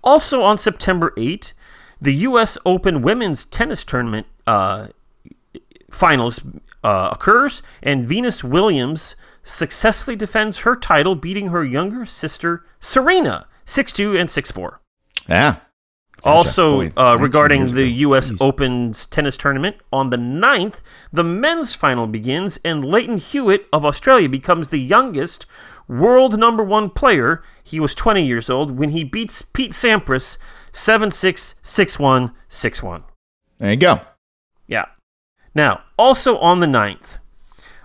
[0.06, 1.54] Also on September 8th,
[2.00, 2.58] the U.S.
[2.66, 4.88] Open women's tennis tournament uh,
[5.90, 6.42] finals
[6.84, 13.92] uh, occurs, and Venus Williams successfully defends her title, beating her younger sister Serena, 6
[13.92, 14.78] 2 and 6'4.
[15.28, 15.58] Yeah.
[16.24, 17.88] Also, uh, regarding the.
[17.88, 18.32] U.S.
[18.32, 18.42] Jeez.
[18.42, 20.78] Open's tennis tournament, on the 9th,
[21.14, 25.46] the men's final begins, and Lleyton Hewitt of Australia becomes the youngest
[25.88, 27.44] world number one player.
[27.64, 30.38] He was 20 years old when he beats Pete Sampras
[30.72, 33.04] 7 6 6 1 6 1.
[33.60, 34.02] There you go.
[34.68, 34.86] Yeah.
[35.54, 37.20] Now, also on the 9th,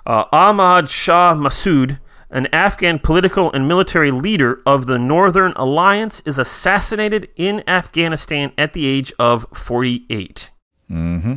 [0.07, 1.99] uh, Ahmad Shah Massoud,
[2.31, 8.73] an Afghan political and military leader of the Northern Alliance, is assassinated in Afghanistan at
[8.73, 10.51] the age of 48.
[10.91, 11.35] Mm-hmm.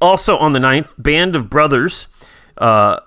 [0.00, 2.06] Also on the 9th, Band of Brothers,
[2.58, 3.00] uh,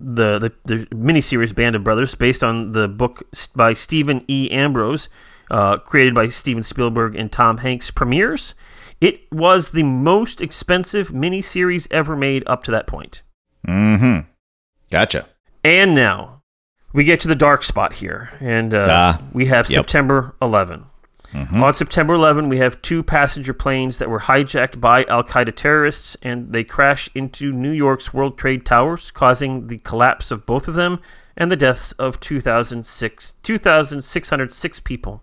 [0.00, 3.22] the, the, the miniseries Band of Brothers, based on the book
[3.54, 4.50] by Stephen E.
[4.50, 5.08] Ambrose,
[5.50, 8.54] uh, created by Steven Spielberg and Tom Hanks, premieres.
[9.00, 13.22] It was the most expensive miniseries ever made up to that point.
[13.66, 14.28] Mm-hmm.
[14.90, 15.26] Gotcha.
[15.62, 16.42] And now
[16.92, 19.80] we get to the dark spot here, and uh, Ah, we have yep.
[19.80, 20.84] September 11.
[21.34, 21.64] Mm-hmm.
[21.64, 26.16] On September 11, we have two passenger planes that were hijacked by Al Qaeda terrorists,
[26.22, 30.74] and they crash into New York's World Trade Towers, causing the collapse of both of
[30.74, 31.00] them
[31.36, 35.22] and the deaths of 2,006 2,606 people.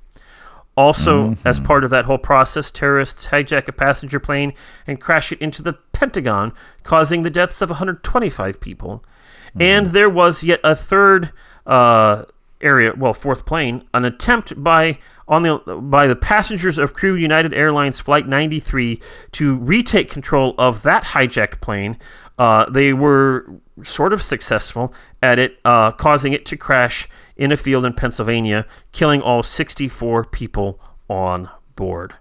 [0.75, 1.47] Also, mm-hmm.
[1.47, 4.53] as part of that whole process, terrorists hijack a passenger plane
[4.87, 9.03] and crash it into the Pentagon, causing the deaths of 125 people.
[9.49, 9.61] Mm-hmm.
[9.61, 11.31] And there was yet a third
[11.65, 12.23] uh,
[12.63, 17.53] area, well, fourth plane, an attempt by on the by the passengers of Crew United
[17.53, 19.01] Airlines Flight 93
[19.33, 21.97] to retake control of that hijacked plane.
[22.37, 23.45] Uh, they were
[23.83, 28.65] sort of successful at it, uh, causing it to crash in a field in Pennsylvania,
[28.91, 32.13] killing all 64 people on board.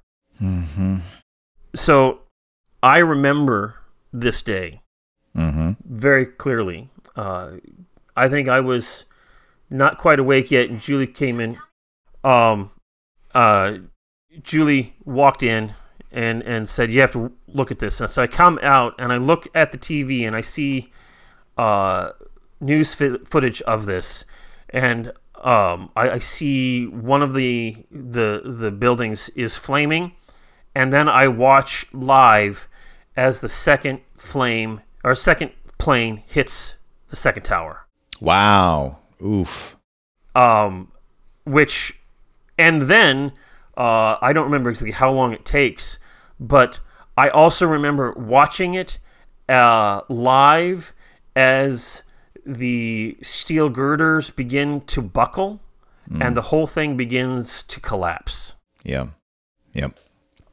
[1.75, 2.21] So
[2.83, 3.77] I remember
[4.13, 4.81] this day
[5.37, 5.73] Mm-hmm.
[5.85, 6.91] very clearly.
[7.15, 7.53] Uh,
[8.17, 9.05] I think I was
[9.71, 11.57] not quite awake yet, and Julie came in.
[12.25, 12.71] Um,
[13.35, 13.79] uh,
[14.43, 15.73] Julie walked in
[16.13, 19.13] and and said, "You have to look at this." And so I come out and
[19.13, 20.93] I look at the TV and I see
[21.57, 22.11] uh,
[22.61, 24.25] news fi- footage of this,
[24.71, 30.13] and um, I, I see one of the the the buildings is flaming,
[30.75, 32.69] and then I watch live
[33.17, 36.75] as the second flame or second plane hits
[37.09, 37.87] the second tower.
[38.21, 39.00] Wow.
[39.23, 39.77] Oof.
[40.35, 40.91] Um,
[41.45, 41.99] which,
[42.59, 43.33] and then
[43.77, 45.99] uh, I don't remember exactly how long it takes,
[46.39, 46.81] but
[47.17, 48.99] I also remember watching it
[49.49, 50.95] uh, live
[51.37, 52.03] as
[52.47, 55.61] the steel girders begin to buckle
[56.19, 58.57] and the whole thing begins to collapse.
[58.83, 59.07] Yeah.
[59.75, 59.99] Yep.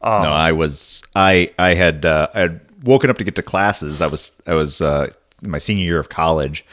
[0.02, 3.42] Um, no, I was I I had uh, I had woken up to get to
[3.42, 4.02] classes.
[4.02, 5.08] I was I was uh,
[5.44, 6.64] in my senior year of college,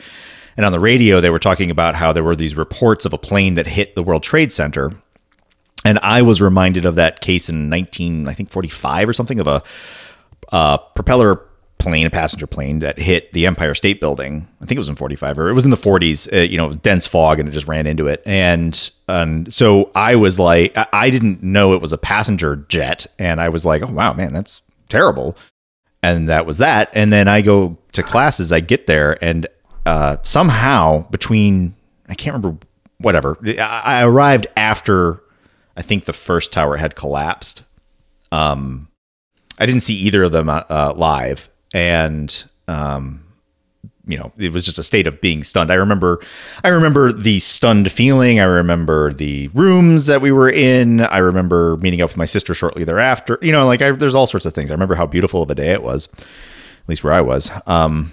[0.56, 3.18] and on the radio they were talking about how there were these reports of a
[3.18, 4.92] plane that hit the World Trade Center,
[5.84, 9.40] and I was reminded of that case in nineteen I think forty five or something
[9.40, 9.62] of a
[10.94, 11.40] propeller
[11.78, 14.48] plane, a passenger plane that hit the Empire State Building.
[14.60, 16.72] I think it was in 45 or it was in the 40s, uh, you know,
[16.72, 18.22] dense fog and it just ran into it.
[18.24, 23.06] And, and so I was like, I didn't know it was a passenger jet.
[23.18, 25.36] And I was like, oh, wow, man, that's terrible.
[26.02, 26.90] And that was that.
[26.94, 29.46] And then I go to classes, I get there and
[29.86, 31.74] uh, somehow between,
[32.08, 32.66] I can't remember,
[32.98, 35.22] whatever, I, I arrived after
[35.76, 37.62] I think the first tower had collapsed.
[38.32, 38.88] Um,
[39.58, 43.24] I didn't see either of them uh, uh, live, and um,
[44.06, 45.70] you know, it was just a state of being stunned.
[45.70, 46.20] I remember,
[46.62, 48.40] I remember the stunned feeling.
[48.40, 51.00] I remember the rooms that we were in.
[51.00, 53.38] I remember meeting up with my sister shortly thereafter.
[53.40, 54.70] You know, like I, there's all sorts of things.
[54.70, 57.50] I remember how beautiful of a day it was, at least where I was.
[57.66, 58.12] Um,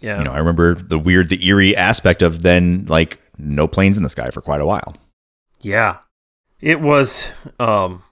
[0.00, 0.18] Yeah.
[0.18, 4.02] you know, I remember the weird, the eerie aspect of then like no planes in
[4.02, 4.94] the sky for quite a while.
[5.60, 5.98] Yeah,
[6.60, 7.28] it was.
[7.58, 8.02] Um,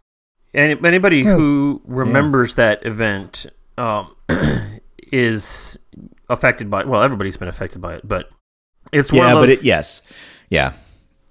[0.55, 3.47] and anybody Yeah, was- who remembers that event
[3.79, 4.15] um,
[5.13, 5.79] is
[6.29, 6.85] affected by.
[6.85, 8.29] Well, everybody's been affected by it, but
[8.93, 10.03] it's one yeah, of but it, yes,
[10.51, 10.73] yeah,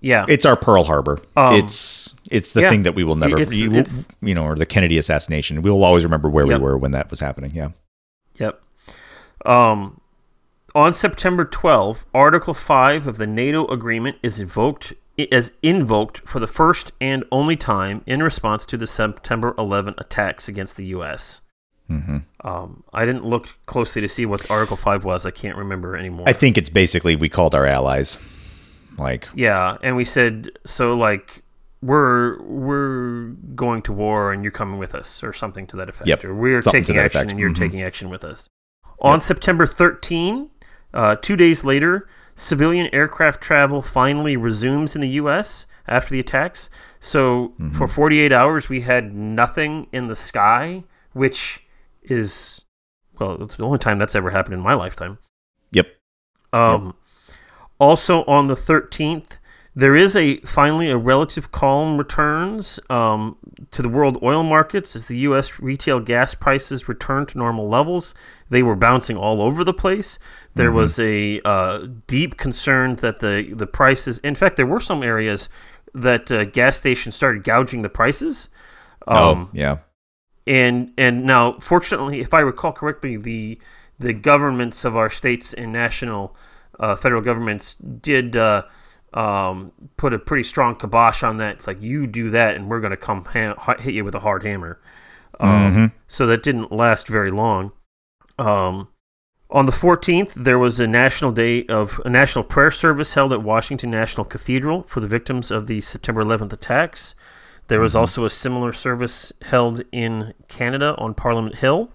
[0.02, 1.20] yeah, it's our Pearl Harbor.
[1.36, 2.70] Um, it's it's the yeah.
[2.70, 5.62] thing that we will never, It's- you, it's- you know, or the Kennedy assassination.
[5.62, 6.60] We will always remember where Yep.
[6.60, 7.52] we were when that was happening.
[7.54, 7.70] Yeah.
[8.40, 8.62] Yep.
[9.46, 10.00] Um,
[10.76, 14.94] on September 12, Article 5 of the NATO agreement is invoked
[15.32, 20.50] as invoked for the first and only time in response to the September 11 attacks
[20.50, 21.40] against the U.S.
[21.88, 25.26] hmm Um, I didn't look closely to see what Article 5 was.
[25.26, 26.26] I can't remember anymore.
[26.28, 28.18] I think it's basically we called our allies,
[28.98, 31.42] like yeah, and we said so like
[31.82, 36.08] we're we're going to war and you're coming with us or something to that effect.
[36.08, 37.32] Yep, Or we're something taking action effect.
[37.32, 37.56] and you're Mhm.
[37.56, 38.50] taking action with us.
[39.00, 40.50] On September 13,
[40.96, 45.68] uh, two days later, civilian aircraft travel finally resumes in the U.S.
[45.88, 46.70] after the attacks.
[47.00, 47.78] So Mm-hmm.
[47.78, 50.84] for 48 hours, we had nothing in the sky,
[51.14, 51.64] which
[52.04, 52.62] is
[53.20, 55.18] well, it's the only time that's ever happened in my lifetime.
[55.72, 55.88] yep,
[56.52, 56.94] Um,
[57.80, 59.38] Also on the 13th,
[59.76, 63.38] there is a finally a relative calm returns um,
[63.72, 65.60] to the world oil markets as the U.S.
[65.60, 68.14] retail gas prices return to normal levels.
[68.50, 70.18] They were bouncing all over the place.
[70.54, 74.20] There was a uh, deep concern that the the prices.
[74.20, 75.50] In fact, there were some areas
[75.94, 78.50] that uh, gas stations started gouging the prices.
[79.08, 79.78] Um, oh yeah,
[80.48, 83.60] and and now fortunately if i recall correctly the
[84.00, 86.36] the governments of our states and national
[86.80, 88.64] uh, federal governments did uh,
[89.16, 91.56] um, put a pretty strong kibosh on that.
[91.56, 94.20] It's like you do that and we're going to come ha- hit you with a
[94.20, 94.80] hard hammer.
[95.40, 97.72] Um, so that didn't last very long.
[98.38, 98.90] Um,
[99.50, 103.44] on the 14th there was a national day of a national prayer service held at
[103.44, 107.16] washington national cathedral for the victims of the september 11th attacks.
[107.68, 111.90] There was also a similar service held in Canada on Parliament Hill,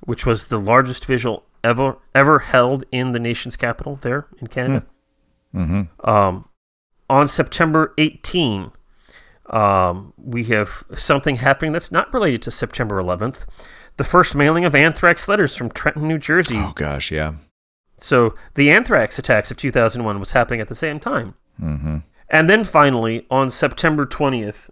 [0.00, 4.84] which was the largest visual ever ever held in the nation's capital there in Canada.
[5.54, 6.08] Mm-hmm.
[6.08, 6.48] Um,
[7.08, 8.72] on September 18,
[9.50, 13.44] um, we have something happening that's not related to September 11th.
[13.96, 16.56] The first mailing of anthrax letters from Trenton, New Jersey.
[16.56, 17.34] oh gosh, yeah,
[17.98, 21.34] So the anthrax attacks of 2001 was happening at the same time.
[21.60, 21.98] mm-hmm.
[22.28, 24.70] And then finally, on September 20th,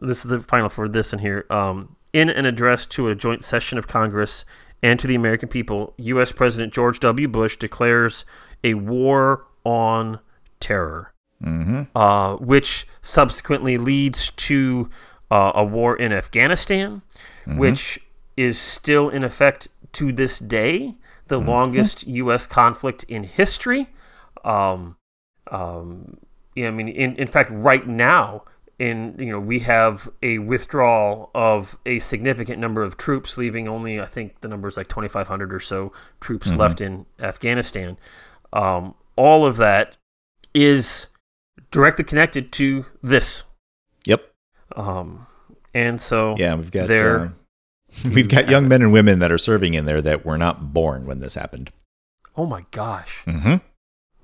[0.00, 1.44] this is the final for this in here.
[1.50, 4.44] Um, in an address to a joint session of Congress
[4.82, 6.30] and to the American people, U.S.
[6.30, 7.26] President George W.
[7.26, 8.24] Bush declares
[8.62, 10.18] a war on
[10.60, 11.10] terror,
[11.44, 11.82] Mm-hmm.
[11.94, 14.88] uh, which subsequently leads to
[15.30, 17.02] uh, a war in Afghanistan,
[17.58, 18.00] which
[18.36, 20.94] is still in effect to this day,
[21.26, 22.46] the longest U.S.
[22.46, 23.88] conflict in history.
[24.44, 24.96] Um,
[25.50, 26.16] um,
[26.54, 28.44] yeah, I mean, in, in fact, right now,
[28.78, 34.00] in you know, we have a withdrawal of a significant number of troops, leaving only
[34.00, 37.96] I think the number is like twenty five hundred or so troops left in Afghanistan.
[38.52, 39.96] Um, all of that
[40.54, 41.08] is
[41.70, 43.44] directly connected to this,
[44.06, 44.32] Yep,
[44.76, 45.26] um,
[45.72, 46.54] and so yeah.
[46.54, 47.28] We've got there uh,
[48.12, 51.06] we've got young men and women that are serving in there that were not born
[51.06, 51.70] when this happened.
[52.36, 53.56] oh my gosh, Mm-hmm.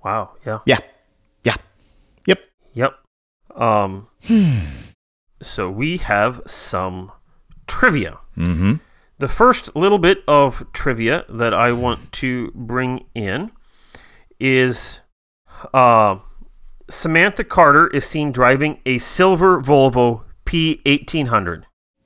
[0.05, 0.79] wow, yeah, Yeah,
[1.45, 1.57] yeah,
[2.27, 2.41] yep.
[2.75, 2.95] yep.
[3.55, 4.09] Um,
[5.43, 7.13] so we have some
[7.67, 8.19] trivia.
[8.37, 8.75] Mm-hmm.
[9.19, 13.51] The first little bit of trivia that I want to bring in
[14.41, 15.01] is
[15.75, 16.17] uh,
[16.89, 21.65] Samantha Carter is seen driving a silver Volvo P1800.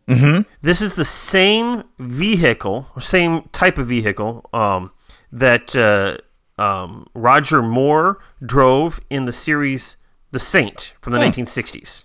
[0.09, 0.43] Mm-hmm.
[0.61, 4.91] This is the same vehicle, same type of vehicle um,
[5.33, 6.19] that uh,
[6.63, 9.97] um, Roger Moore drove in the series
[10.33, 11.23] The Saint from the Oh.
[11.31, 12.05] 1960s.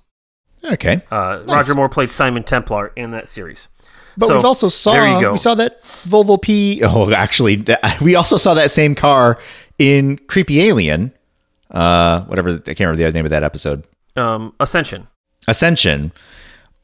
[0.63, 1.01] Okay.
[1.11, 1.49] Uh, Nice.
[1.49, 3.67] Roger Moore played Simon Templar in that series.
[4.19, 5.31] But So, we've also saw there you go.
[5.31, 6.81] we saw that Volvo P.
[6.83, 7.65] Oh, actually,
[8.01, 9.39] we also saw that same car
[9.79, 11.13] in Creepy Alien.
[11.71, 13.83] Uh, whatever I can't remember the name of that episode.
[14.17, 15.07] Um, Ascension.
[15.47, 16.11] Ascension.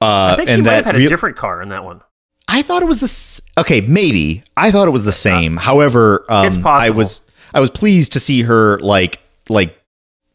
[0.02, 2.02] Uh, I think she might have had a real- different car in that one.
[2.48, 3.42] I thought it was this.
[3.58, 5.58] Okay, maybe I thought it was the same.
[5.58, 7.22] However, um, I was
[7.54, 9.20] I was pleased to see her like
[9.50, 9.78] like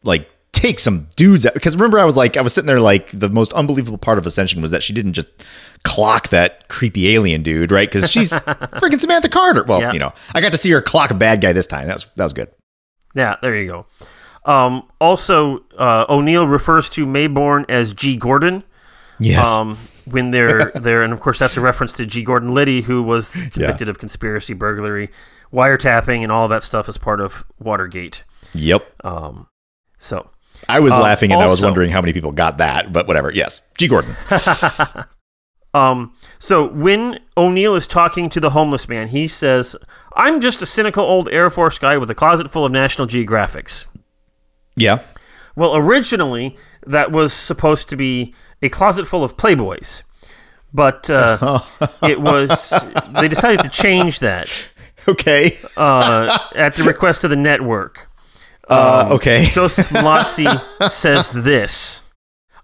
[0.03, 0.29] like
[0.61, 3.29] take some dudes out because remember I was like I was sitting there like the
[3.29, 5.27] most unbelievable part of Ascension was that she didn't just
[5.83, 7.89] clock that creepy alien dude, right?
[7.91, 8.31] Because she's
[8.79, 9.63] freaking Samantha Carter.
[9.63, 9.93] Well, Yeah.
[9.93, 11.87] you know, I got to see her clock a bad guy this time.
[11.87, 12.49] That was that was good.
[13.15, 13.85] Yeah, there you go.
[14.51, 18.15] Um, also, uh, O'Neill refers to Maybourne as G.
[18.15, 18.63] Gordon.
[19.19, 19.47] Yes.
[19.47, 22.23] Um, when they're there, and of course that's a reference to G.
[22.23, 25.09] Gordon Liddy, who was convicted of conspiracy, burglary,
[25.53, 28.23] wiretapping, and all that stuff as part of Watergate.
[28.53, 28.87] yep.
[29.03, 29.47] Um,
[29.99, 30.27] so
[30.69, 33.31] I was uh, laughing and I was wondering how many people got that, but whatever.
[33.31, 33.61] Yes.
[33.77, 33.87] G.
[33.87, 34.15] Gordon.
[35.73, 39.75] Um, so when O'Neill is talking to the homeless man, he says,
[40.17, 43.85] "I'm just a cynical old Air Force guy with a closet full of National Geographics."
[44.75, 44.99] yeah.
[45.55, 46.57] Well, originally
[46.87, 50.03] that was supposed to be a closet full of Playboys,
[50.73, 51.59] but uh,
[52.03, 52.73] it was
[53.19, 54.49] they decided to change that
[55.07, 55.57] Okay.
[55.77, 58.10] uh, at the request of the network.
[58.71, 59.45] Uh, okay.
[59.51, 62.01] Joseph Mallozzi says this.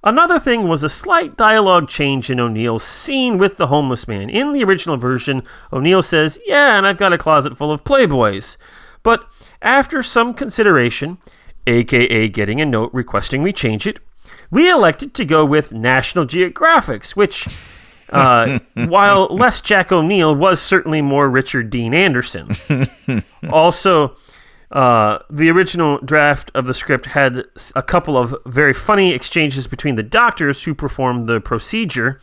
[0.03, 4.29] Another thing was a slight dialogue change in O'Neill's scene with the homeless man.
[4.29, 5.43] In the original version,
[5.73, 8.55] O'Neill says, Yeah, and I've got a closet full of Playboys.
[9.03, 9.27] But
[9.61, 11.17] after some consideration,
[11.65, 13.99] aka getting a note requesting we change it,
[14.49, 17.47] we elected to go with National Geographics, which,
[18.09, 22.55] uh, while less Jack O'Neill, was certainly more Richard Dean Anderson.
[23.49, 24.15] also,
[24.71, 27.43] uh, the original draft of the script had
[27.75, 32.19] a couple of very funny exchanges between the doctors who performed the procedure,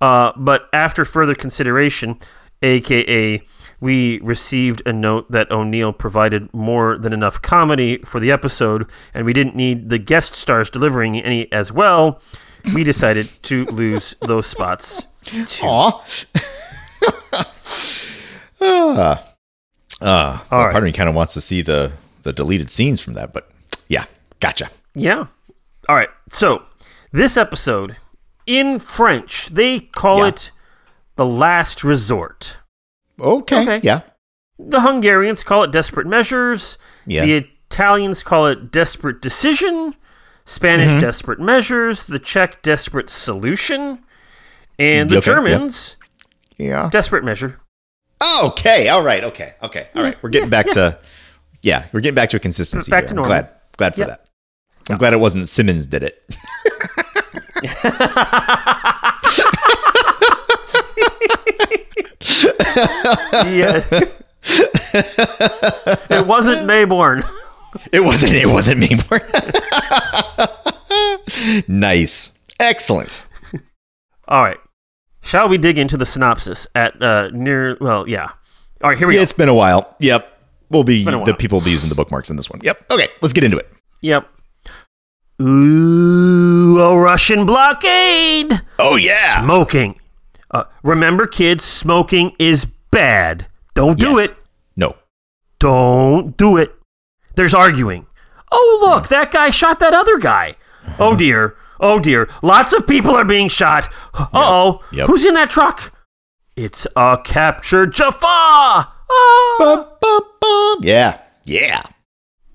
[0.00, 2.18] uh, but after further consideration,
[2.62, 3.42] aka
[3.80, 9.24] we received a note that O'Neill provided more than enough comedy for the episode, and
[9.24, 12.20] we didn't need the guest stars delivering any as well.
[12.74, 15.06] We decided to lose those spots.
[15.24, 15.46] too.
[15.64, 16.04] Aw.
[18.60, 19.16] uh,
[20.00, 20.72] uh, well, right.
[20.72, 21.92] Part of me kind of wants to see the
[22.22, 23.50] the deleted scenes from that, but
[23.88, 24.04] yeah,
[24.40, 24.70] gotcha.
[24.94, 25.26] Yeah.
[25.88, 26.10] All right.
[26.30, 26.62] So
[27.12, 27.96] this episode
[28.46, 30.28] in French, they call Yeah.
[30.28, 30.50] it
[31.16, 32.58] the last resort.
[33.20, 33.62] Okay.
[33.62, 33.80] Okay.
[33.82, 34.00] Yeah.
[34.58, 36.78] The Hungarians call it desperate measures.
[37.06, 37.24] Yeah.
[37.24, 37.34] The
[37.70, 39.94] Italians call it desperate decision.
[40.44, 41.00] Spanish Mm-hmm.
[41.00, 42.06] desperate measures.
[42.06, 44.00] The Czech desperate solution.
[44.78, 45.36] And the Okay, yep.
[45.36, 45.96] Germans
[46.56, 46.88] Yeah.
[46.92, 47.60] desperate measure.
[48.20, 48.88] Oh, okay.
[48.88, 49.24] All right.
[49.24, 49.54] Okay.
[49.62, 49.88] Okay.
[49.94, 50.16] All right.
[50.22, 50.98] We're getting back to
[51.62, 51.86] yeah.
[51.92, 52.90] We're getting back to a consistency.
[52.90, 53.08] Back here.
[53.08, 53.30] to I'm normal.
[53.30, 53.50] glad.
[53.76, 54.08] Glad for Yep.
[54.08, 54.24] that.
[54.90, 56.24] I'm glad it wasn't Simmons did it.
[63.46, 63.82] Yeah.
[66.10, 67.22] it wasn't Maybourne.
[67.92, 68.32] It wasn't.
[68.32, 68.98] It wasn't me.
[71.68, 72.32] nice.
[72.58, 73.24] Excellent.
[74.26, 74.58] All right.
[75.28, 77.76] Shall we dig into the synopsis at uh, near?
[77.82, 78.28] Well, yeah.
[78.82, 79.22] All right, here we Yeah, go.
[79.24, 79.94] it's been a while.
[80.00, 80.26] Yep.
[80.70, 82.60] We'll be the people will be using the bookmarks in this one.
[82.62, 82.90] Yep.
[82.90, 83.08] Okay.
[83.20, 83.70] Let's get into it.
[84.00, 84.26] Yep.
[85.40, 88.60] Ooh, a Russian blockade.
[88.78, 89.42] Oh yeah.
[89.44, 90.00] Smoking.
[90.50, 93.46] Uh, remember, kids, smoking is bad.
[93.74, 94.30] Don't do Yes.
[94.30, 94.36] it.
[94.76, 94.96] No.
[95.58, 96.74] Don't do it.
[97.34, 98.06] There's arguing.
[98.50, 100.56] Oh, look, that guy shot that other guy.
[100.98, 101.56] Oh, dear.
[101.80, 102.28] Oh, dear.
[102.42, 103.92] Lots of people are being shot.
[104.14, 104.84] Uh oh.
[104.92, 105.06] Yep.
[105.06, 105.92] Who's in that truck?
[106.56, 108.26] It's a captured Jaffa.
[108.26, 108.94] Ah.
[109.58, 110.78] Bum, bum, bum.
[110.82, 111.20] Yeah.
[111.46, 111.82] Yeah.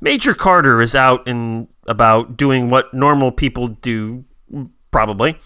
[0.01, 4.25] Major Carter is out and about doing what normal people do,
[4.93, 5.37] probably.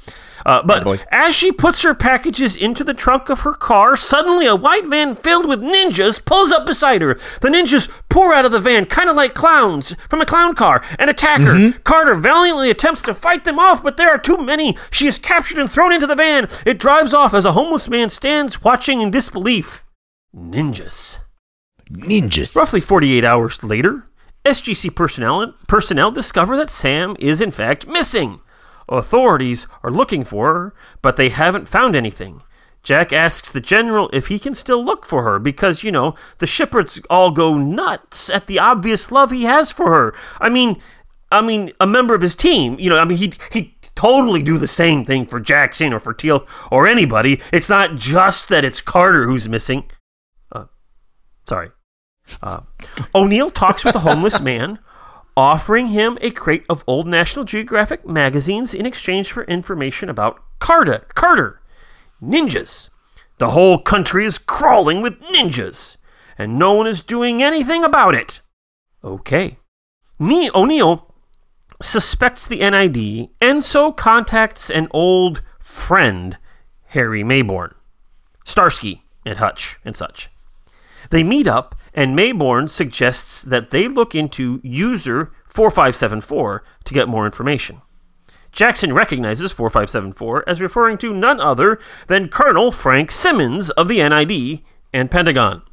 [0.46, 1.00] Uh, but Probably.
[1.12, 5.14] as she puts her packages into the trunk of her car, suddenly a white van
[5.14, 7.16] filled with ninjas pulls up beside her.
[7.42, 10.82] The ninjas pour out of the van, kind of like clowns from a clown car,
[11.00, 11.74] and attack her.
[11.84, 14.78] Carter valiantly attempts to fight them off, but there are too many.
[14.90, 16.48] She is captured and thrown into the van.
[16.66, 19.84] It drives off as a homeless man stands watching in disbelief.
[20.34, 21.18] Ninjas.
[21.92, 22.56] Ninjas.
[22.56, 24.06] Roughly 48 hours later,
[24.46, 28.40] SGC personnel, personnel discover that Sam is in fact missing.
[28.90, 32.42] Authorities are looking for her, but they haven't found anything.
[32.84, 36.48] Jack asks the general if he can still look for her because, you know, the
[36.48, 40.16] shepherds all go nuts at the obvious love he has for her.
[40.40, 40.82] I mean,
[41.30, 44.58] I mean, a member of his team, you know, I mean, he he totally do
[44.58, 47.42] the same thing for Jackson or for Teal'c or anybody.
[47.52, 49.90] It's not just that it's Carter who's missing.
[50.52, 50.66] Uh,
[51.46, 51.72] sorry.
[52.42, 52.62] Uh,
[53.16, 54.80] O'Neill talks with a homeless man,
[55.38, 61.06] offering him a crate of old National Geographic magazines in exchange for information about Carter.
[61.14, 61.62] Carter,
[62.22, 62.90] ninjas.
[63.38, 65.96] The whole country is crawling with ninjas,
[66.40, 68.42] and no one is doing anything about it.
[69.04, 69.60] Okay.
[70.18, 71.14] Me, O'Neill
[71.80, 76.40] suspects the NID and so contacts an old friend,
[76.88, 77.76] Harry Maybourne,
[78.44, 80.30] Starsky, and Hutch, and such.
[81.12, 87.26] They meet up, and Maybourne suggests that they look into user 4574 to get more
[87.26, 87.82] information.
[88.52, 94.62] Jackson recognizes 4574 as referring to none other than Colonel Frank Simmons of the NID
[94.94, 95.64] and Pentagon.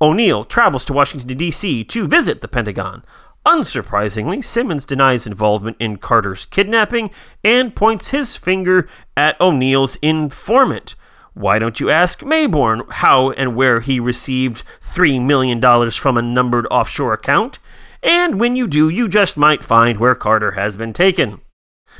[0.00, 1.82] O'Neill travels to Washington, D.C.
[1.84, 3.04] to visit the Pentagon.
[3.44, 7.10] Unsurprisingly, Simmons denies involvement in Carter's kidnapping
[7.42, 10.94] and points his finger at O'Neill's informant.
[11.38, 16.66] Why don't you ask Maybourne how and where he received $3 million from a numbered
[16.70, 17.58] offshore account?
[18.02, 21.40] And when you do, you just might find where Carter has been taken.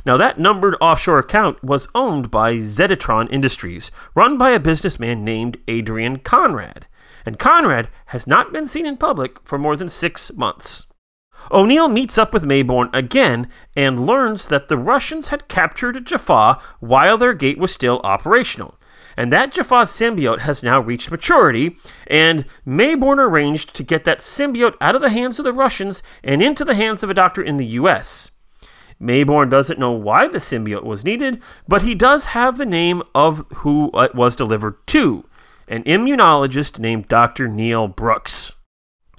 [0.05, 5.57] Now, that numbered offshore account was owned by Zetatron Industries, run by a businessman named
[5.67, 6.85] Adrian Conrad
[7.25, 10.87] and Conrad has not been seen in public for more than six months.
[11.51, 17.17] O'Neill meets up with Maybourne again and learns that the Russians had captured Jaffa while
[17.17, 18.78] their gate was still operational.
[19.19, 21.75] And that Jaffa symbiote has now reached maturity,
[22.07, 26.41] and Maybourne arranged to get that symbiote out of the hands of the Russians and
[26.41, 28.31] into the hands of a doctor in the US.
[28.97, 33.45] Maybourne doesn't know why the symbiote was needed, but he does have the name of
[33.55, 35.25] who it was delivered to
[35.67, 37.49] an immunologist named Dr.
[37.49, 38.53] Neil Brooks.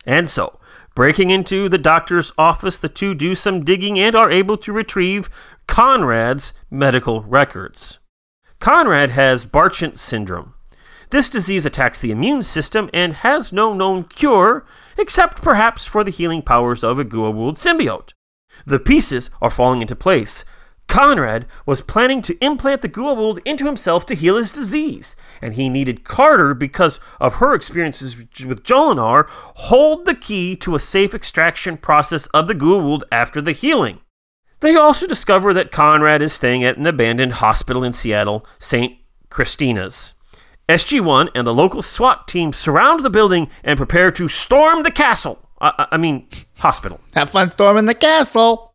[0.06, 0.58] And so,
[0.94, 5.28] breaking into the doctor's office, the two do some digging and are able to retrieve
[5.66, 7.99] Conrad's medical records.
[8.60, 10.54] Conrad has Burchardi syndrome.
[11.10, 14.64] This disease attacks the immune system and has no known cure,
[14.96, 18.12] except perhaps for the healing powers of a Goa'uld symbiote.
[18.66, 20.44] The pieces are falling into place,
[20.90, 25.68] Conrad was planning to implant the Goa'uld into himself to heal his disease, and he
[25.68, 31.76] needed Carter because of her experiences with Jolinar hold the key to a safe extraction
[31.76, 34.00] process of the Goa'uld after the healing.
[34.60, 38.96] They also discover that Conrad is staying at an abandoned hospital in Seattle, St.
[39.30, 40.14] Christina's.
[40.68, 45.38] SG1 and the local SWAT team surround the building and prepare to storm the castle.
[45.60, 47.00] I, I mean, hospital.
[47.14, 48.74] Have fun storming the castle.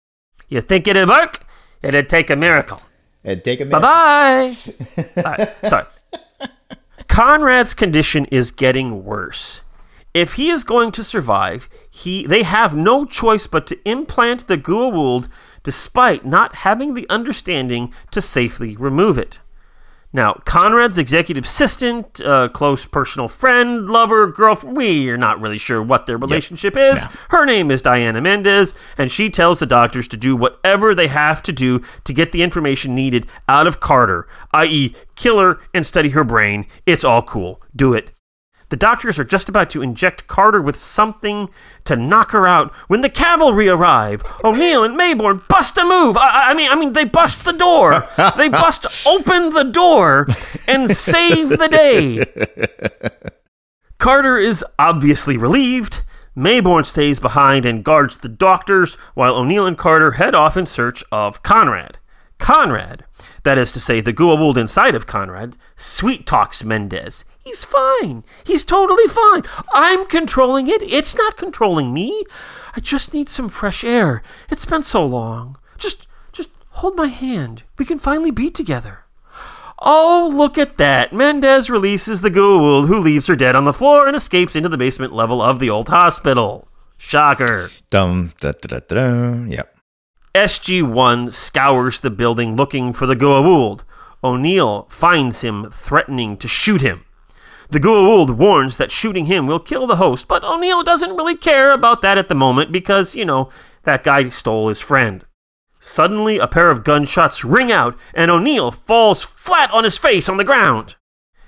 [0.50, 1.46] You think it'd work?
[1.82, 2.82] It'd take a miracle.
[3.24, 3.82] It'd take a miracle.
[3.82, 4.56] Bye
[5.16, 5.16] bye.
[5.24, 5.86] right, sorry.
[7.08, 9.62] Conrad's condition is getting worse.
[10.14, 14.58] If he is going to survive, he they have no choice but to implant the
[14.58, 15.28] Goa'uld
[15.66, 19.40] despite not having the understanding to safely remove it.
[20.14, 25.84] Now, Conrad's executive assistant, uh, close personal friend, lover, girlfriend, we are not really sure
[25.84, 26.96] what their relationship yep.
[26.96, 27.04] is.
[27.32, 31.44] Her name is Diana Mendez, and she tells the doctors to do whatever they have
[31.44, 36.08] to do to get the information needed out of Carter, i.e., kill her and study
[36.10, 36.66] her brain.
[36.86, 37.62] It's all cool.
[37.76, 38.14] Do it.
[38.70, 41.50] The doctors are just about to inject Carter with something
[41.84, 44.24] to knock her out when the cavalry arrive.
[44.44, 46.18] O'Neill and Maybourne bust a move.
[46.18, 48.04] I, I mean, I mean, they bust the door.
[48.38, 50.28] They bust open the door
[50.68, 52.26] and save the day.
[53.98, 56.04] Carter is obviously relieved.
[56.36, 61.04] Maybourne stays behind and guards the doctors, while O'Neill and Carter head off in search
[61.12, 61.98] of Conrad.
[62.40, 63.06] Conrad,
[63.44, 67.24] that is to say, the Goa'uld inside of Conrad, sweet talks Mendez.
[67.46, 68.24] He's fine.
[68.44, 69.44] He's totally fine.
[69.72, 70.82] I'm controlling it.
[70.82, 72.26] It's not controlling me.
[72.76, 74.24] I just need some fresh air.
[74.50, 75.56] It's been so long.
[75.78, 77.62] Just just hold my hand.
[77.78, 79.06] We can finally be together.
[79.78, 81.14] Oh, look at that.
[81.14, 84.78] Mendez releases the Goa'uld, who leaves her dead on the floor and escapes into the
[84.78, 86.68] basement level of the old hospital.
[86.98, 87.70] Shocker.
[87.92, 89.46] Dum da da da da.
[89.46, 89.78] Yep.
[90.34, 93.84] SG1 scours the building looking for the Goa'uld.
[94.24, 97.05] O'Neill finds him threatening to shoot him.
[97.70, 101.72] The Goa'uld warns that shooting him will kill the host, but O'Neill doesn't really care
[101.72, 103.50] about that at the moment because, you know,
[103.84, 105.26] that guy stole his friend.
[105.80, 110.38] Suddenly, a pair of gunshots ring out, and O'Neill falls flat on his face on
[110.38, 110.96] the ground.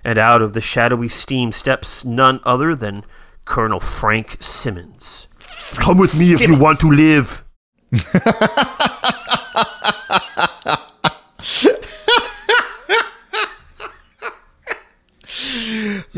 [0.03, 3.03] And out of the shadowy steam steps none other than
[3.45, 5.27] Colonel Frank Simmons.
[5.39, 6.41] Frank Come with me Simmons.
[6.41, 7.43] if you want to live.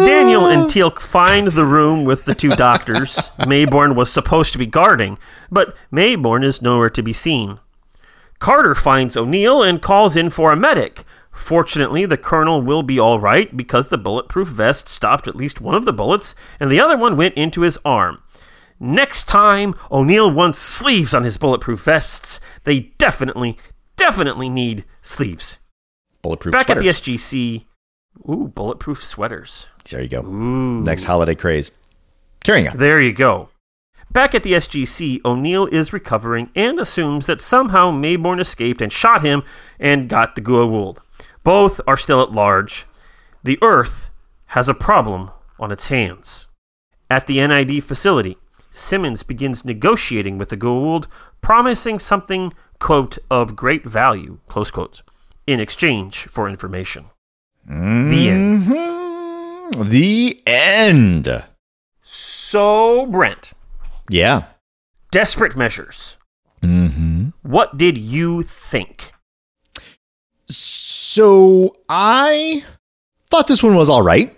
[0.05, 0.67] Daniel and ah.
[0.67, 5.17] Teal'c find the room with the two doctors Maybourne was supposed to be guarding,
[5.51, 7.59] but Maybourne is nowhere to be seen.
[8.39, 11.03] Carter finds O'Neill and calls in for a medic.
[11.31, 15.75] Fortunately, the colonel will be all right because the bulletproof vest stopped at least one
[15.75, 18.21] of the bullets, and the other one went into his arm.
[18.79, 23.57] Next time O'Neill wants sleeves on his bulletproof vests, they definitely,
[23.97, 25.57] definitely need sleeves.
[26.21, 26.99] Bulletproof Back sweaters.
[26.99, 27.65] at the SGC,
[28.27, 29.67] ooh, bulletproof sweaters.
[29.89, 30.21] There you go.
[30.21, 30.83] Ooh.
[30.83, 31.71] Next holiday craze.
[32.43, 32.77] Carrying on.
[32.77, 33.49] There you go.
[34.11, 39.21] Back at the SGC, O'Neill is recovering and assumes that somehow Maybourne escaped and shot
[39.21, 39.43] him
[39.79, 40.97] and got the Goa'uld.
[41.43, 42.85] Both are still at large.
[43.43, 44.09] The Earth
[44.47, 46.47] has a problem on its hands.
[47.09, 48.37] At the NID facility,
[48.71, 51.05] Simmons begins negotiating with the Goa'uld,
[51.41, 55.03] promising something, quote, of great value, close quotes,
[55.45, 57.05] in exchange for information.
[57.69, 58.65] The end.
[58.65, 59.89] Mhm.
[59.89, 61.43] The end.
[62.01, 63.53] So, Brent,
[64.09, 64.41] Yeah.
[65.11, 66.17] desperate measures.
[66.63, 67.29] Mm-hmm.
[67.43, 69.13] What did you think?
[70.47, 72.63] So I
[73.29, 74.35] thought this one was all right.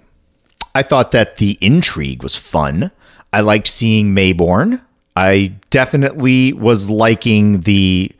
[0.75, 2.91] I thought that the intrigue was fun.
[3.33, 4.81] I liked seeing Maybourne.
[5.15, 8.11] I definitely was liking the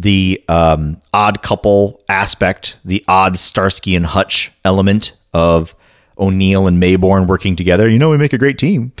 [0.00, 5.74] the um, odd couple aspect, the odd Starsky and Hutch element of
[6.18, 7.88] O'Neill and Maybourne working together.
[7.88, 8.92] You know, we make a great team.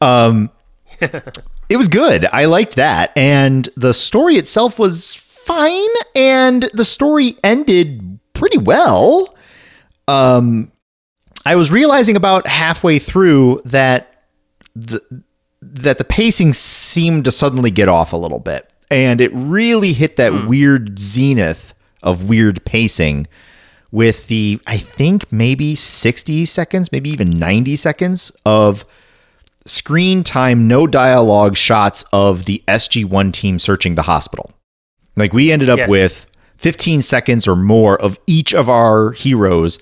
[0.00, 0.50] Um,
[1.00, 2.26] it was good.
[2.32, 3.12] I liked that.
[3.16, 5.88] And the story itself was fine.
[6.14, 9.36] And the story ended pretty well.
[10.08, 10.72] Um,
[11.44, 14.24] I was realizing about halfway through that
[14.74, 15.02] the
[15.62, 18.69] that the pacing seemed to suddenly get off a little bit.
[18.90, 20.46] And it really hit that hmm.
[20.46, 23.28] weird zenith of weird pacing
[23.92, 28.84] with the, I think maybe 60 seconds, maybe even 90 seconds of
[29.66, 34.52] screen time, no dialogue shots of the SG1 team searching the hospital.
[35.16, 35.88] Like we ended up Yes.
[35.88, 36.26] with
[36.56, 39.78] 15 seconds or more of each of our heroes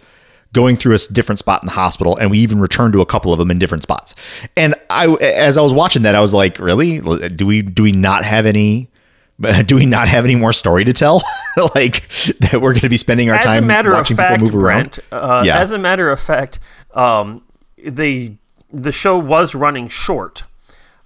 [0.53, 3.33] going through a different spot in the hospital and we even returned to a couple
[3.33, 4.15] of them in different spots.
[4.57, 7.01] And I as I was watching that I was like, really?
[7.29, 8.91] Do we do we not have any
[9.67, 11.23] do we not have any more story to tell?
[11.75, 12.09] like
[12.41, 14.47] that we're going to be spending our as time a matter of watching fact, people
[14.47, 14.93] move around?
[14.93, 15.59] Brent, uh, Yeah.
[15.59, 16.59] as a matter of fact,
[16.95, 17.43] um,
[17.77, 18.35] the
[18.73, 20.45] the show was running short,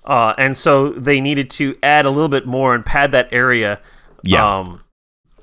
[0.05, 3.81] uh, and so they needed to add a little bit more and pad that area.
[4.25, 4.59] Yeah.
[4.59, 4.81] Um,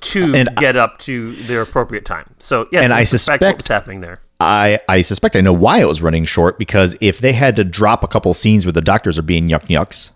[0.00, 2.30] to And I- get up to their appropriate time.
[2.38, 4.20] So yes, And I that's in fact what suspect- was happening there.
[4.42, 7.64] I, I suspect I know why it was running short because if they had to
[7.64, 10.12] drop a couple scenes where the doctors are being yuck yucks,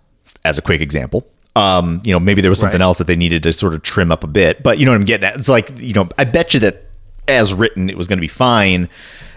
[0.47, 2.85] as a quick example, um, you know, maybe there was something Right.
[2.87, 4.63] else that they needed to sort of trim up a bit.
[4.63, 5.37] But you know what I'm getting at?
[5.37, 6.87] It's like, you know, I bet you that
[7.29, 8.89] as written, it was going to be fine.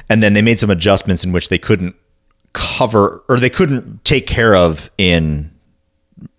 [0.09, 1.95] And then they made some adjustments in which they couldn't
[2.53, 5.51] cover or they couldn't take care of in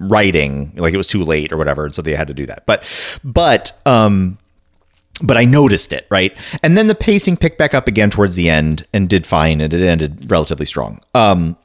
[0.00, 2.66] writing like it was too late or whatever and so they had to do that
[2.66, 2.82] but
[3.22, 4.36] but um
[5.22, 6.36] but I noticed it, right?
[6.62, 9.72] And then the pacing picked back up again towards the end and did fine and
[9.72, 11.00] it ended relatively strong.
[11.14, 11.56] Um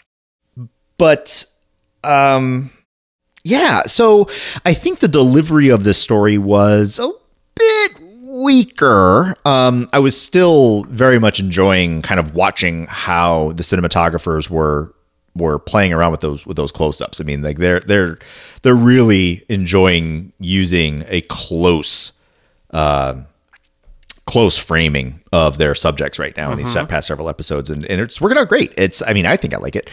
[0.97, 1.45] but
[2.03, 2.71] um
[3.43, 4.27] yeah, so
[4.65, 7.11] I think the delivery of this story was a
[7.55, 7.91] bit
[8.21, 9.35] weaker.
[9.45, 14.93] Um I was still very much enjoying kind of watching how the cinematographers were
[15.35, 17.19] were playing around with those with those close-ups.
[17.19, 18.19] I mean, like they're they're
[18.61, 22.11] they're really enjoying using a close
[22.71, 23.15] uh,
[24.25, 28.21] close framing of their subjects right now in these past several episodes, and, and it's
[28.21, 28.73] working out great.
[28.77, 29.89] It's, I mean, I think I like it,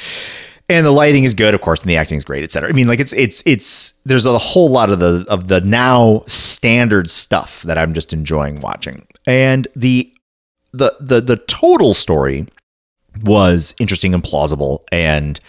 [0.70, 2.68] and the lighting is good, of course, and the acting is great, etc.
[2.68, 6.22] I mean, like it's it's it's there's a whole lot of the of the now
[6.26, 10.12] standard stuff that I'm just enjoying watching, and the
[10.72, 12.46] the the the total story
[13.22, 15.40] was interesting and plausible, and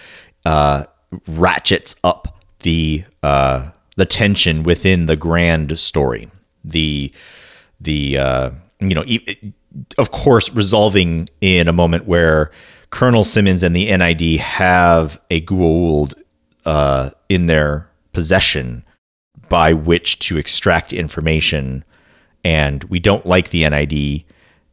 [0.46, 0.86] uh,
[1.28, 6.30] ratchets up the uh, the tension within the grand story.
[6.66, 7.14] The
[7.80, 9.54] the uh, you know e-
[9.98, 12.52] of course resolving in a moment where
[12.92, 16.14] Colonel Simmons and the NID have a Goa'uld
[16.66, 18.84] uh, in their possession
[19.50, 21.84] by which to extract information,
[22.44, 24.24] and we don't like the NID,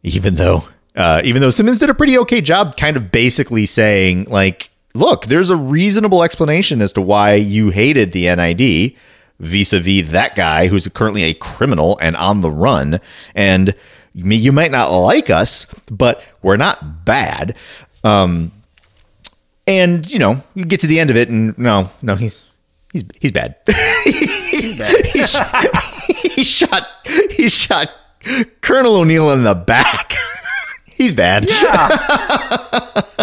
[0.02, 4.24] even though uh, even though Simmons did a pretty okay job, kind of basically saying
[4.24, 8.94] like, look, there's a reasonable explanation as to why you hated the NID
[9.38, 12.98] vis-a-vis that guy who's currently a criminal and on the run.
[13.36, 13.76] And
[14.12, 17.54] you might not like us but we're not bad
[18.04, 18.52] um
[19.66, 22.46] and you know you get to the end of it and no no he's
[22.92, 23.56] he's he's bad
[24.04, 25.66] he, shot,
[26.06, 26.88] he shot
[27.30, 27.92] he shot
[28.60, 30.14] colonel o'neill in the back
[30.84, 31.88] he's bad Yeah.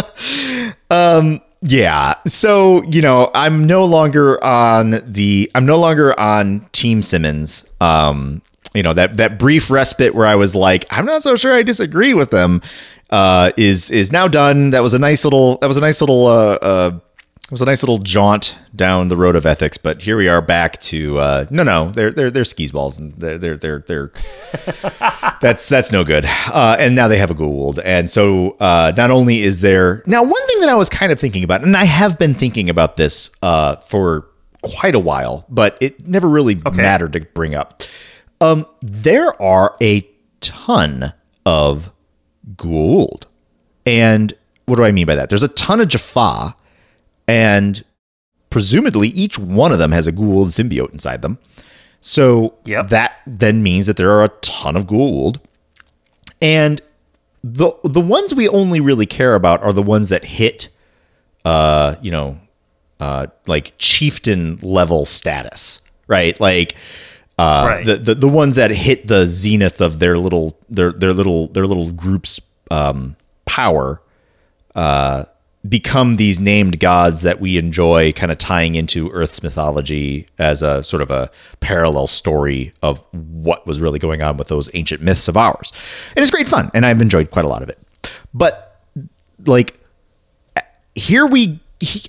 [0.89, 2.15] Um Yeah.
[2.28, 7.67] So, you know, I'm no longer on the I'm no longer on Team Simmons.
[7.82, 8.41] Um,
[8.76, 11.63] you know, that that brief respite where I was like, I'm not so sure I
[11.63, 12.61] disagree with them,
[13.10, 14.72] uh, is is now done.
[14.72, 16.99] That was a nice little that was a nice little uh uh
[17.45, 20.41] it was a nice little jaunt down the road of ethics, but here we are
[20.41, 24.12] back to uh no no, they're they're they're skis balls and they're they're they're they're
[25.41, 26.26] that's that's no good.
[26.26, 30.24] Uh, and now they have a Goa'uld, and so uh, not only is there now
[30.24, 32.95] one thing that I was kind of thinking about, and I have been thinking about
[32.95, 34.28] this uh, for
[34.64, 37.84] quite a while, but it never really mattered to bring up.
[38.41, 40.08] Um, there are a
[40.41, 41.14] ton
[41.45, 41.91] of
[42.56, 43.24] Goa'uld,
[43.86, 44.34] and
[44.66, 45.30] what do I mean by that?
[45.30, 46.56] There's a ton of Jaffa,
[47.28, 47.84] and
[48.50, 51.38] presumably each one of them has a Goa'uld symbiote inside them.
[52.02, 52.89] So Yep.
[52.89, 55.39] that then means that there are a ton of Goa'uld.
[56.41, 56.82] And
[57.43, 60.70] the the ones we only really care about are the ones that hit
[61.46, 62.39] uh, you know,
[63.00, 66.39] uh like chieftain level status, right?
[66.39, 66.76] Like
[67.38, 67.86] uh Right.
[67.86, 71.67] the, the the ones that hit the zenith of their little their their little their
[71.67, 72.39] little group's
[72.71, 73.15] um
[73.45, 74.01] power
[74.75, 75.25] uh
[75.67, 80.83] become these named gods that we enjoy kind of tying into Earth's mythology as a
[80.83, 85.27] sort of a parallel story of what was really going on with those ancient myths
[85.27, 85.73] of ours.
[86.15, 87.79] And it's great fun, and I've enjoyed quite a lot of it.
[88.31, 88.79] But
[89.47, 89.79] like
[90.93, 91.59] here we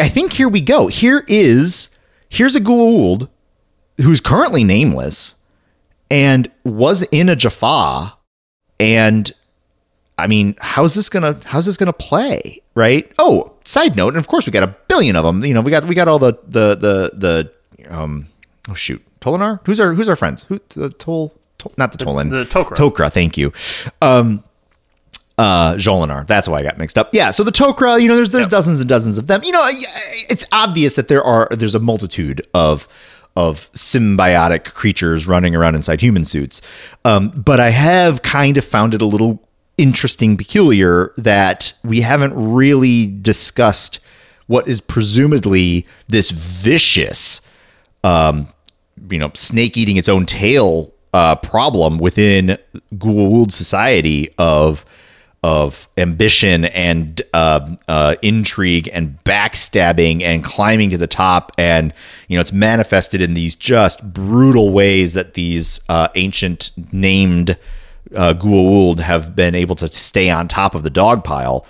[0.01, 0.89] I think here we go.
[0.89, 1.89] Here is
[2.29, 3.29] here's a Goa'uld
[4.01, 5.37] who's currently nameless
[6.11, 8.17] and was in a Jaffa
[8.79, 9.33] and
[10.19, 13.11] I mean, how's this gonna how's this gonna play, right?
[13.19, 15.45] Oh, side note, and of course we got a billion of them.
[15.45, 18.29] You know, we got we got all the the the the um
[18.71, 19.61] oh shoot, Tolinar.
[19.67, 20.45] Who's our who's our friends?
[20.45, 22.77] Who the Tol, Tol not the Tolan the Tok'ra.
[22.77, 23.53] Tok'ra, thank you.
[24.01, 24.43] Um,
[25.37, 26.27] uh, Jolinar.
[26.27, 27.11] That's why I got mixed up.
[27.13, 27.31] Yeah.
[27.31, 29.45] So the Tok'ra, you know, there's there's dozens and dozens of them.
[29.45, 32.89] You know, it's obvious that there are there's a multitude of
[33.37, 36.63] of symbiotic creatures running around inside human suits.
[37.05, 39.43] Um, but I have kind of found it a little
[39.77, 44.01] interesting, peculiar that we haven't really discussed
[44.47, 47.41] what is presumably this vicious
[48.05, 48.49] um,
[49.11, 52.59] you know, snake eating its own tail uh, problem within
[52.95, 54.85] Goa'uld society of
[55.43, 61.93] of ambition and uh, uh, intrigue and backstabbing and climbing to the top, and
[62.29, 67.57] you know, it's manifested in these just brutal ways that these uh, ancient named
[68.15, 71.67] uh, have been able to stay on top of the dog pile.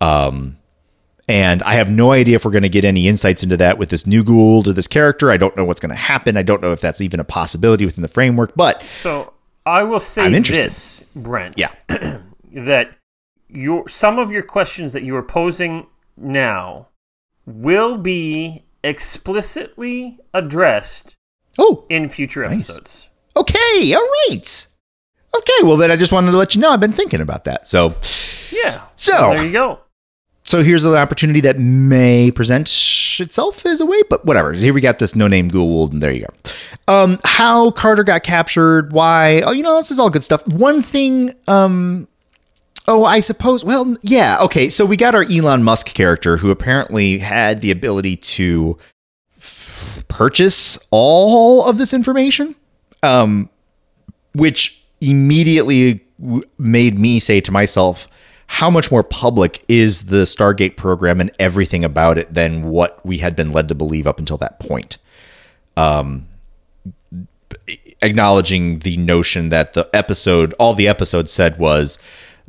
[0.00, 0.56] Um,
[1.28, 3.88] and I have no idea if we're going to get any insights into that with
[3.90, 5.30] this new Goa'uld or this character.
[5.30, 6.36] I don't know what's going to happen.
[6.36, 8.52] I don't know if that's even a possibility within the framework.
[8.56, 9.32] But So
[9.64, 10.64] I will say I'm interested.
[10.64, 11.56] this, Brent.
[11.56, 11.70] yeah,
[12.52, 12.96] that
[13.52, 15.86] your some of your questions that you are posing
[16.16, 16.88] now
[17.46, 21.16] will be explicitly addressed
[21.58, 22.68] oh, in future Nice.
[22.70, 23.08] episodes.
[23.36, 24.66] okay, all right,
[25.36, 25.52] okay.
[25.62, 27.66] Well, then I just wanted to let you know I've been thinking about that.
[27.66, 27.94] So,
[28.50, 28.82] Yeah.
[28.96, 29.80] So- there you go.
[30.44, 32.68] so here's an opportunity that may present
[33.20, 34.52] itself as a way, but whatever.
[34.52, 36.52] Here we got this no-name Goa'uld, and there you go.
[36.92, 39.40] Um, how Carter got captured, why?
[39.42, 40.46] Oh, you know, this is all good stuff.
[40.48, 42.08] One thing, um,
[42.90, 43.64] oh, I suppose.
[43.64, 44.68] Well, yeah, okay.
[44.68, 48.76] So we got our Elon Musk character, who apparently had the ability to
[50.08, 52.54] purchase all of this information,
[53.02, 53.48] um,
[54.34, 58.08] which immediately w- made me say to myself,
[58.46, 63.18] how much more public is the Stargate program and everything about it than what we
[63.18, 64.98] had been led to believe up until that point?
[65.76, 66.26] Um,
[68.02, 72.00] acknowledging the notion that the episode, all the episode said was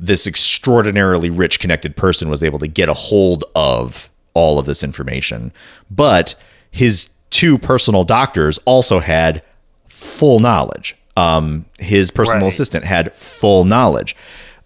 [0.03, 4.83] this extraordinarily rich, connected person was able to get a hold of all of this
[4.83, 5.53] information.
[5.91, 6.33] But
[6.71, 9.43] his two personal doctors also had
[9.87, 10.95] full knowledge.
[11.15, 12.53] Um, his personal Right.
[12.53, 14.15] assistant had full knowledge,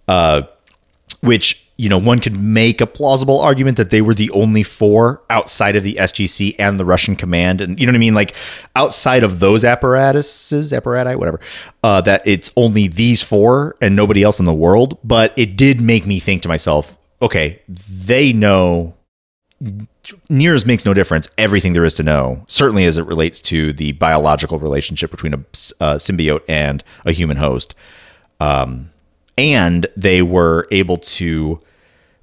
[0.08, 0.44] uh,
[1.22, 5.24] which you know one could make a plausible argument that they were the only four
[5.30, 8.36] outside of the SGC and the Russian command, and you know what I mean, like
[8.76, 11.40] outside of those apparatuses, apparati, whatever.
[11.84, 14.98] Uh, that it's only these four and nobody else in the world.
[15.04, 18.96] But it did make me think to myself, okay, they know
[20.30, 23.74] near as makes no difference everything there is to know certainly as it relates to
[23.74, 27.74] the biological relationship between a symbiote and a human host
[28.40, 28.92] um,
[29.38, 31.62] and they were able to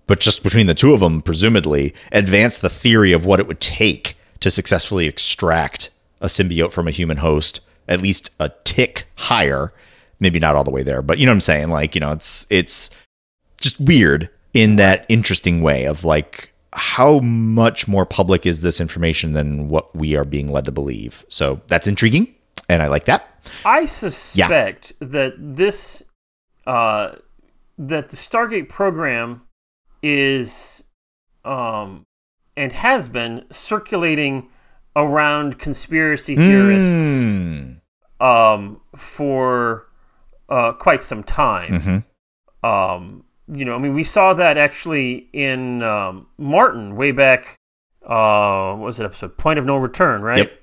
[0.06, 3.60] but just between the two of them presumably advance the theory of what it would
[3.60, 5.90] take to successfully extract
[6.20, 9.72] a symbiote from a human host at least a tick higher
[10.20, 12.12] maybe not all the way there but you know what i'm saying like you know
[12.12, 12.90] it's it's
[13.60, 19.32] just weird in that interesting way of like how much more public is this information
[19.32, 21.24] than what we are being led to believe.
[21.28, 22.34] So that's intriguing,
[22.68, 23.28] and I like that.
[23.64, 26.02] I suspect that this
[26.66, 27.12] uh,
[27.78, 29.42] that the Stargate program
[30.02, 30.84] is
[31.44, 32.04] um,
[32.56, 34.48] and has been circulating
[34.94, 37.72] around conspiracy theorists Hmm.
[38.24, 39.86] um, for
[40.48, 42.04] uh, quite some time.
[42.62, 42.68] Mhm.
[42.68, 47.56] Um, you know, I mean, we saw that actually in um, Martin way back.
[48.04, 49.36] Uh, what was it episode?
[49.38, 50.38] Point of No Return, right?
[50.38, 50.61] Yep.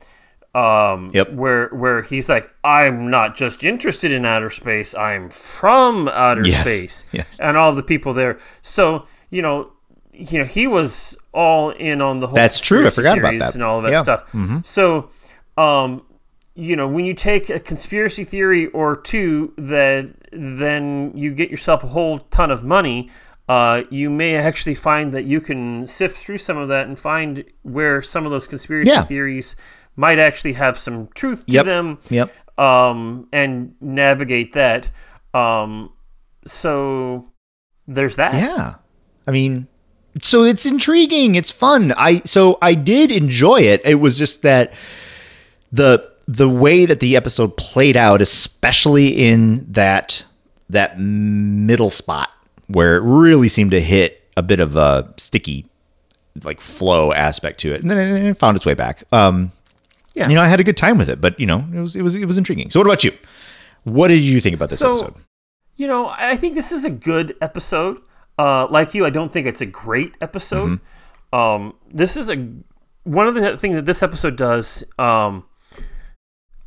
[0.55, 1.33] Um, Yep.
[1.33, 4.95] Where where he's like, I'm not just interested in outer space.
[4.95, 6.61] I'm from outer Yes.
[6.61, 7.03] space.
[7.11, 7.39] Yes.
[7.39, 8.39] And all the people there.
[8.61, 9.71] So you know,
[10.11, 12.35] you know, he was all in on the whole.
[12.35, 12.87] That's true.
[12.87, 13.53] I forgot about that.
[13.53, 14.03] and all of that Yeah.
[14.33, 14.59] Mm-hmm.
[14.61, 14.65] stuff.
[14.65, 15.09] So,
[15.61, 16.03] um,
[16.55, 21.83] you know, when you take a conspiracy theory or two that then you get yourself
[21.83, 23.09] a whole ton of money,
[23.47, 27.43] uh, you may actually find that you can sift through some of that and find
[27.61, 29.03] where some of those conspiracy Yeah.
[29.03, 29.55] theories
[29.99, 31.65] might actually have some truth to Yep.
[31.65, 32.31] them Yep.
[32.57, 34.89] um, and navigate that.
[35.33, 35.91] Um,
[36.47, 37.29] so
[37.87, 38.33] there's that.
[38.33, 38.75] Yeah.
[39.27, 39.67] I mean,
[40.21, 41.35] so it's intriguing.
[41.35, 41.93] It's fun.
[41.97, 43.81] I so I did enjoy it.
[43.85, 44.73] It was just that
[45.71, 50.23] the the way that the episode played out, especially in that
[50.69, 52.29] that middle spot
[52.67, 55.65] where it really seemed to hit a bit of a sticky
[56.43, 57.97] like flow aspect to it, and then
[58.27, 59.03] it, found its way back.
[59.11, 59.51] Um,
[60.19, 60.29] Yeah.
[60.29, 62.01] you know, I had a good time with it, but you know, it was it
[62.01, 62.69] was it was intriguing.
[62.69, 63.11] So, what about you?
[63.83, 65.15] What did you think about this So- episode?
[65.75, 67.99] You know, I think this is a good episode.
[68.37, 70.79] Uh, like you, I don't think it's a great episode.
[71.33, 71.35] Mm-hmm.
[71.35, 72.35] Um, this is a
[73.03, 74.83] one of the things that this episode does.
[74.97, 75.45] Um,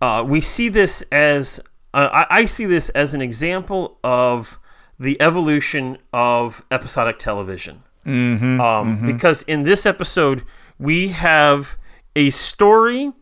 [0.01, 1.61] uh, we see this as
[1.95, 4.59] uh, I, I see this as an example of
[4.99, 7.83] the evolution of episodic television.
[8.07, 10.43] Mm-hmm, um, Because in this episode,
[10.79, 11.77] we have
[12.17, 13.13] a story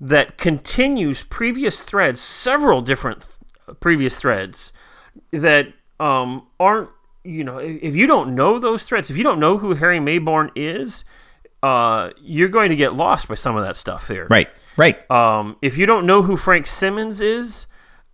[0.00, 4.72] that continues previous threads, several different th- previous threads
[5.30, 5.68] that
[5.98, 6.90] um, aren't,
[7.24, 10.50] you know, if you don't know those threads, if you don't know who Harry Maybourne
[10.54, 11.04] is,
[11.62, 14.26] uh, you're going to get lost by some of that stuff here.
[14.28, 15.10] Right, right.
[15.10, 17.66] Um, if you don't know who Frank Simmons is,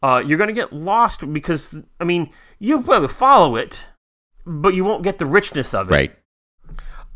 [0.03, 3.87] uh, you're going to get lost because, I mean, you'll probably follow it,
[4.47, 5.93] but you won't get the richness of it.
[5.93, 6.17] Right.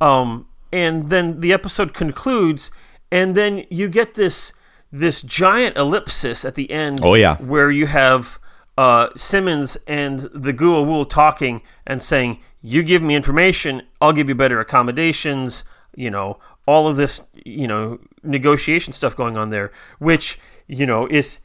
[0.01, 2.71] Um, and then the episode concludes,
[3.11, 4.53] and then you get this
[4.93, 7.01] this giant ellipsis at the end.
[7.03, 7.37] Oh, yeah.
[7.39, 8.39] where you have
[8.79, 14.35] uh, Simmons and the Goa'uld talking and saying, "You give me information, I'll give you
[14.35, 15.65] better accommodations."
[15.95, 21.07] You know, all of this, you know, negotiation stuff going on there, which you know
[21.07, 21.41] is,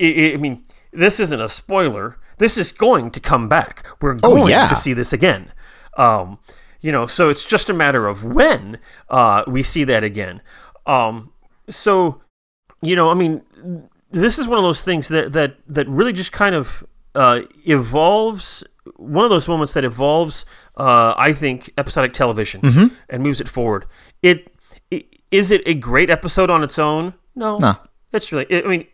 [0.00, 0.62] i i I mean,
[0.92, 2.16] this isn't a spoiler.
[2.38, 3.86] This is going to come back.
[4.00, 4.68] We're Oh, going yeah.
[4.68, 5.52] to see this again.
[5.98, 6.38] Um,
[6.80, 8.78] you know, so it's just a matter of when
[9.10, 10.40] uh, we see that again.
[10.86, 11.32] Um,
[11.68, 12.21] so,
[12.82, 13.42] you know, I mean,
[14.10, 18.64] this is one of those things that that that really just kind of uh, evolves.
[18.96, 20.44] One of those moments that evolves,
[20.76, 22.94] uh, I think, episodic television Mm-hmm.
[23.10, 23.86] and moves it forward.
[24.22, 24.52] It,
[24.92, 27.14] i- is it a great episode on its own?
[27.36, 27.76] No, No.
[28.12, 28.46] it's really.
[28.64, 28.86] I mean,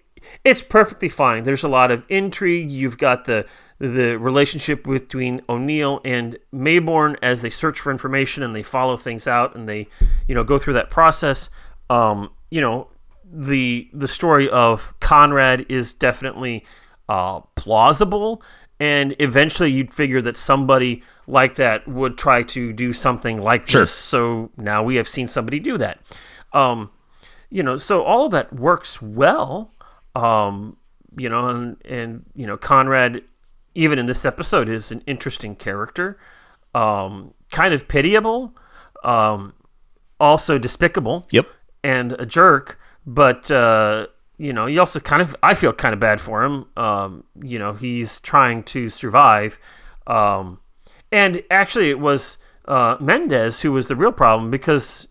[0.44, 1.44] it's perfectly fine.
[1.44, 2.70] There's a lot of intrigue.
[2.70, 3.46] You've got the
[3.78, 9.26] the relationship between O'Neill and Maybourne as they search for information and they follow things
[9.28, 9.86] out and they,
[10.26, 11.48] you know, go through that process.
[11.88, 12.88] Um, you know,
[13.32, 16.64] the the story of Conrad is definitely
[17.08, 18.42] uh, plausible,
[18.80, 23.82] and eventually you'd figure that somebody like that would try to do something like Sure.
[23.82, 23.92] this.
[23.92, 26.00] So now we have seen somebody do that.
[26.52, 26.90] Um,
[27.50, 29.72] you know, so all of that works well.
[30.14, 30.76] Um,
[31.16, 33.22] you know, and and you know, Conrad,
[33.74, 36.18] even in this episode, is an interesting character.
[36.74, 38.54] Um, kind of pitiable,
[39.04, 39.54] um,
[40.20, 41.46] also despicable Yep.
[41.82, 42.78] and a jerk,
[43.08, 44.06] but uh,
[44.36, 46.66] you know, you also kind of I feel kind of bad for him.
[46.76, 49.58] Um, you know, he's trying to survive,
[50.06, 50.60] um,
[51.10, 52.36] and actually, it was
[52.66, 55.08] uh, Mendez who was the real problem because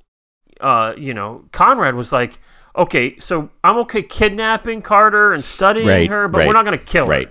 [0.62, 2.40] uh, you know Conrad was like,
[2.76, 6.78] okay, so I'm okay kidnapping Carter and studying Right, her, but right, we're not going
[6.78, 7.30] to kill Right.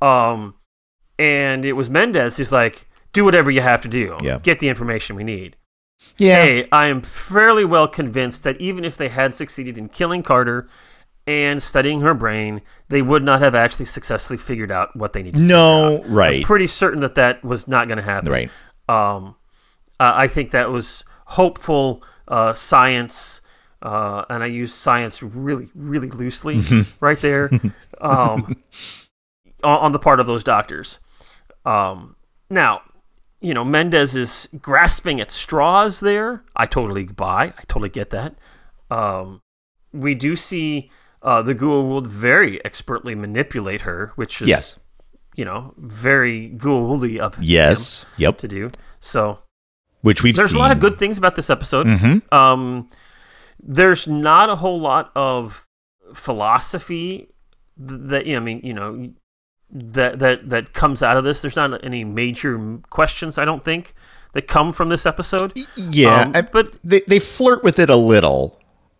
[0.00, 0.06] her.
[0.06, 0.54] Um,
[1.18, 4.16] and it was Mendez who's like, do whatever you have to do.
[4.22, 4.38] Yeah.
[4.38, 5.56] Get the information we need.
[6.18, 6.42] Yeah.
[6.42, 10.68] Hey, I am fairly well convinced that even if they had succeeded in killing Carter
[11.26, 15.40] and studying her brain, they would not have actually successfully figured out what they needed.
[15.40, 16.02] No.
[16.06, 16.44] Right.
[16.44, 18.32] Pretty certain that that was not going to happen.
[18.32, 18.50] Right.
[18.88, 19.36] Um,
[19.98, 23.40] uh, I think that was hopeful uh, science,
[23.82, 26.82] uh, and I use science really, really loosely Mm-hmm.
[27.04, 27.50] right there
[28.00, 28.56] um,
[29.64, 31.00] on, on the part of those doctors.
[31.64, 32.16] Um,
[32.48, 32.82] now,
[33.40, 36.42] you know, Mendez is grasping at straws there.
[36.56, 37.44] I totally buy.
[37.56, 38.34] I totally get that.
[38.90, 39.40] Um,
[39.92, 40.90] we do see
[41.22, 44.78] uh, the Goa'uld very expertly manipulate her, which is, Yes.
[45.36, 48.04] you know, very Goa'uldy of him Yes.
[48.18, 48.38] Yep.
[48.38, 48.70] to do.
[49.00, 49.40] So
[50.02, 50.56] Which we've there's seen.
[50.58, 51.86] a lot of good things about this episode.
[51.86, 52.32] Mhm.
[52.32, 52.88] Um,
[53.62, 55.66] there's not a whole lot of
[56.14, 57.28] philosophy
[57.76, 59.12] that you know, I mean, you know,
[59.72, 61.42] that that that comes out of this.
[61.42, 62.58] There's not any major
[62.90, 63.94] questions, I don't think,
[64.32, 65.52] that come from this episode.
[65.76, 66.22] Yeah.
[66.22, 68.58] Um, I- but they they flirt with it a little.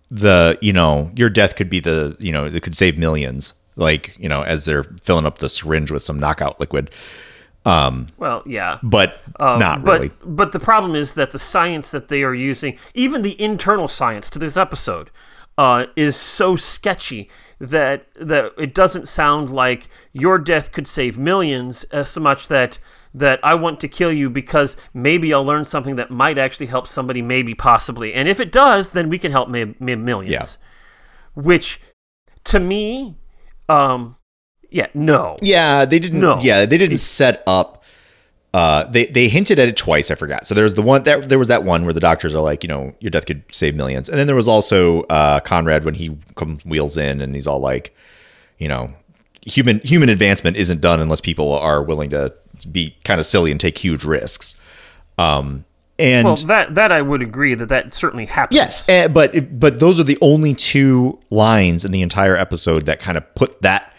[0.08, 3.54] The you know your death could be the you know it could save millions.
[3.76, 6.90] Like you know as they're filling up the syringe with some knockout liquid.
[7.66, 8.78] Um, Well, yeah.
[8.82, 10.10] but not Um, but, really.
[10.24, 14.30] But the problem is that the science that they are using, even the internal science
[14.30, 15.10] to this episode,
[15.60, 21.84] uh, is so sketchy that that it doesn't sound like your death could save millions
[21.92, 22.78] as so much that
[23.12, 26.88] that I want to kill you because maybe I'll learn something that might actually help
[26.88, 30.30] somebody, maybe possibly, and if it does, then we can help millions.
[30.30, 30.46] Yeah.
[31.34, 31.82] Which,
[32.44, 33.18] to me,
[33.68, 34.16] um,
[34.70, 35.36] yeah, no.
[35.42, 36.20] Yeah, they didn't.
[36.20, 36.38] No.
[36.40, 37.79] Yeah, they didn't set up.
[38.52, 40.10] Uh, they they hinted at it twice.
[40.10, 40.46] I forgot.
[40.46, 42.68] So there's the one that there was that one where the doctors are like, you
[42.68, 46.16] know, your death could save millions, and then there was also uh, Conrad when he
[46.34, 47.94] comes wheels in and he's all like,
[48.58, 48.92] you know,
[49.46, 52.34] human human advancement isn't done unless people are willing to
[52.70, 54.56] be kind of silly and take huge risks.
[55.16, 55.64] Um,
[56.00, 58.56] and Well, that that I would agree that that certainly happens.
[58.56, 63.00] Yes, eh, but but those are the only two lines in the entire episode that
[63.00, 63.89] kind of put that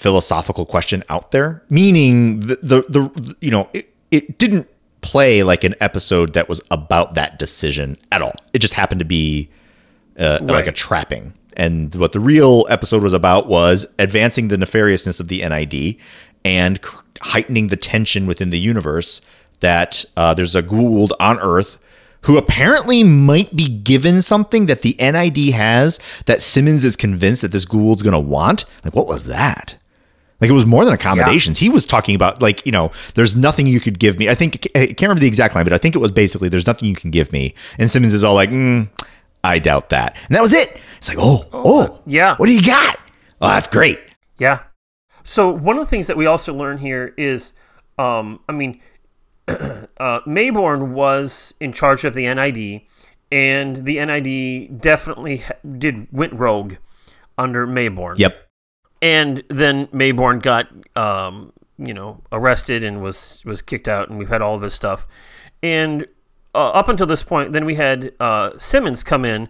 [0.00, 1.62] philosophical question out there.
[1.68, 4.66] Meaning the the, the you know it, it didn't
[5.02, 8.32] play like an episode that was about that decision at all.
[8.52, 9.50] It just happened to be
[10.18, 11.34] uh, like a trapping.
[11.56, 15.96] And what the real episode was about was advancing the nefariousness of the NID
[16.44, 19.20] and c- heightening the tension within the universe
[19.60, 21.78] that uh, there's a Goa'uld on Earth
[22.22, 27.52] who apparently might be given something that the NID has that Simmons is convinced that
[27.52, 28.64] this Goa'uld's going to want.
[28.84, 29.76] Like, what was that?
[30.40, 31.58] Like it was more than accommodations.
[31.58, 34.28] He was talking about like you know, there's nothing you could give me.
[34.28, 36.66] I think I can't remember the exact line, but I think it was basically there's
[36.66, 37.54] nothing you can give me.
[37.78, 38.88] And Simmons is all like, mm,
[39.44, 40.80] I doubt that, and that was it.
[40.98, 42.36] It's like, oh, oh, yeah.
[42.36, 42.98] What do you got?
[43.40, 43.98] Oh, that's great.
[44.38, 44.60] Yeah.
[45.24, 47.54] So one of the things that we also learn here is,
[47.98, 48.80] um, I mean,
[49.48, 52.82] uh, Maybourne was in charge of the NID,
[53.32, 55.42] and the NID definitely
[55.78, 56.74] did went rogue
[57.38, 58.18] under Maybourne.
[58.18, 58.49] Yep.
[59.02, 64.28] And then Maybourne got, um, you know, arrested and was was kicked out, and we've
[64.28, 65.06] had all this stuff.
[65.62, 66.06] And
[66.54, 69.48] uh, up until this point, then we had uh, Simmons come in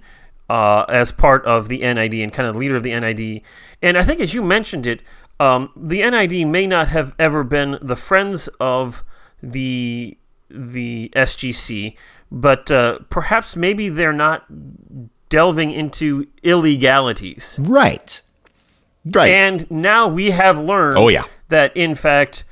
[0.49, 3.43] uh, as part of the NID and kind of leader of the NID.
[3.83, 5.03] And I think, as you mentioned it,
[5.39, 9.03] um, the NID may not have ever been the friends of
[9.43, 10.17] the
[10.51, 11.97] the SGC,
[12.33, 14.45] but uh, perhaps maybe they're not
[15.29, 17.57] delving into illegalities.
[17.61, 18.21] Right.
[19.05, 19.33] Right.
[19.33, 21.25] And now we have learned Oh, yeah.
[21.49, 22.45] that in fact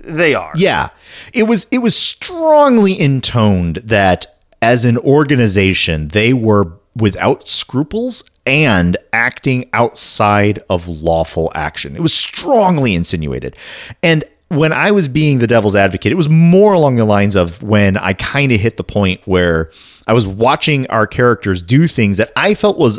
[0.00, 0.52] they are.
[0.56, 0.90] Yeah.
[1.32, 4.26] It was it was strongly intoned that
[4.60, 11.94] as an organization they were without scruples and acting outside of lawful action.
[11.94, 13.56] It was strongly insinuated.
[14.02, 17.62] And when I was being the devil's advocate, it was more along the lines of
[17.62, 19.70] when I kind of hit the point where
[20.06, 22.98] I was watching our characters do things that I felt was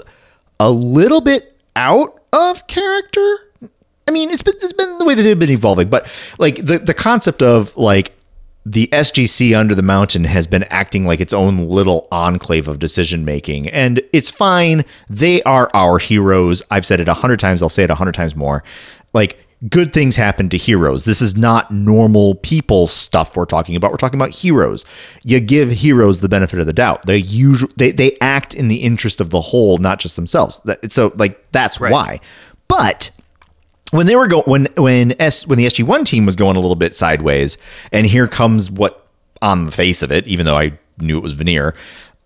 [0.60, 3.38] a little bit out of character.
[4.08, 6.80] I mean, it's been it's been the way that they've been evolving, but like the
[6.80, 8.14] the concept of like
[8.66, 13.26] the SGC under the mountain has been acting like its own little enclave of decision
[13.26, 14.84] making, and it's fine.
[15.10, 16.62] They are our heroes.
[16.72, 17.62] I've said it a hundred times.
[17.62, 18.64] I'll say it a hundred times more.
[19.14, 21.06] Like good things happen to heroes.
[21.06, 23.92] This is not normal people stuff we're talking about.
[23.92, 24.86] We're talking about heroes.
[25.24, 27.06] You give heroes the benefit of the doubt.
[27.06, 30.62] They usually they they act in the interest of the whole, not just themselves.
[30.66, 32.22] That, so like that's why.
[32.68, 33.12] But
[33.92, 36.60] when they were going when when S when the SG one team was going a
[36.60, 37.58] little bit sideways,
[37.92, 39.08] and here comes what
[39.42, 41.76] on the face of it, even though I knew it was veneer,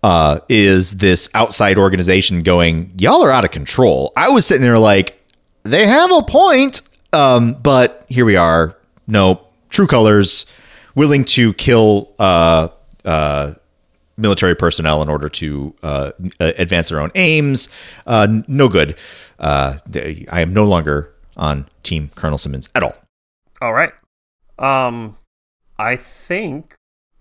[0.02, 4.12] uh, is this outside organization going, y'all are out of control.
[4.16, 5.18] I was sitting there like,
[5.62, 6.82] they have a point,
[7.14, 8.76] um, but here we are.
[9.06, 9.40] No
[9.70, 10.46] true colors,
[10.94, 12.68] willing to kill uh,
[13.04, 13.54] uh,
[14.16, 17.68] military personnel in order to uh, advance their own aims.
[18.06, 18.96] Uh, no good.
[19.38, 19.78] Uh,
[20.30, 22.94] I am no longer on Team Colonel Simmons at all.
[23.60, 23.92] All right.
[24.58, 25.16] Um,
[25.78, 26.74] I think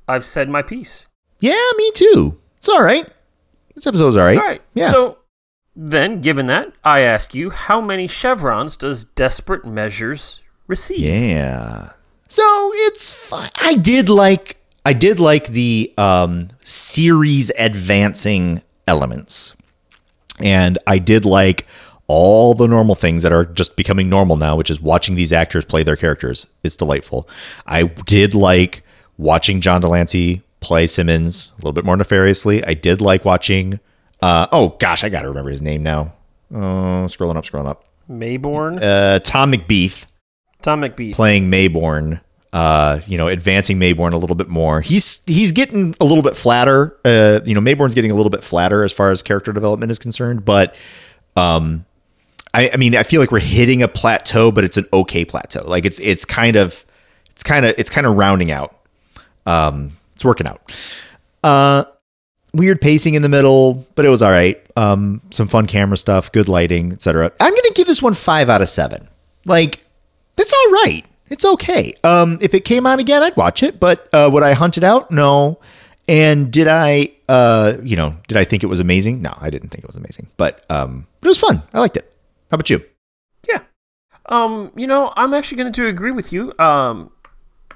[0.07, 1.07] I've said my piece.
[1.39, 2.39] Yeah, me too.
[2.59, 3.07] It's all right.
[3.75, 4.37] This episode's all right.
[4.37, 4.61] All right.
[4.75, 4.91] Yeah.
[4.91, 5.17] So
[5.75, 10.99] then, given that, I ask you, how many chevrons does Desperate Measures receive?
[10.99, 11.89] Yeah.
[12.27, 13.49] So it's fine.
[13.55, 19.55] I did like I did like the um series advancing elements.
[20.39, 21.67] And I did like
[22.07, 25.63] all the normal things that are just becoming normal now, which is watching these actors
[25.63, 26.47] play their characters.
[26.63, 27.29] It's delightful.
[27.65, 28.83] I did like
[29.17, 32.65] watching John de Lancie play Simmons a little bit more nefariously.
[32.65, 33.79] I did like watching
[34.23, 36.13] uh oh gosh, I gotta remember his name now.
[36.53, 37.83] Oh, scrolling up, scrolling up.
[38.09, 40.05] Maybourne, Uh Tom McBeath
[40.61, 41.13] Tom McBeath.
[41.13, 42.21] playing Maybourne,
[42.53, 44.81] uh, you know, advancing Maybourne a little bit more.
[44.81, 46.97] He's he's getting a little bit flatter.
[47.03, 49.99] Uh, you know, Maybourne's getting a little bit flatter as far as character development is
[49.99, 50.45] concerned.
[50.45, 50.77] But,
[51.35, 51.85] um,
[52.53, 55.63] I, I mean, I feel like we're hitting a plateau, but it's an okay plateau.
[55.65, 56.85] Like it's it's kind of it's
[57.31, 58.77] it's kind of it's kind of rounding out.
[59.45, 60.71] Um, it's working out.
[61.43, 61.85] Uh,
[62.53, 64.59] weird pacing in the middle, but it was all right.
[64.75, 67.31] Um, some fun camera stuff, good lighting, etc.
[67.39, 69.07] I'm gonna give this one five out of seven.
[69.45, 69.83] Like,
[70.37, 71.03] it's all right.
[71.29, 71.93] It's okay.
[72.03, 73.79] Um, if it came on again, I'd watch it.
[73.79, 75.09] But uh, would I hunt it out?
[75.09, 75.59] No.
[76.07, 79.21] And did I, uh, you know, did I think it was amazing?
[79.21, 80.27] No, I didn't think it was amazing.
[80.37, 81.63] But um, but it was fun.
[81.73, 82.13] I liked it.
[82.51, 82.83] How about you?
[83.47, 83.61] Yeah.
[84.27, 86.53] Um, you know, I'm actually going to agree with you.
[86.59, 87.11] Um,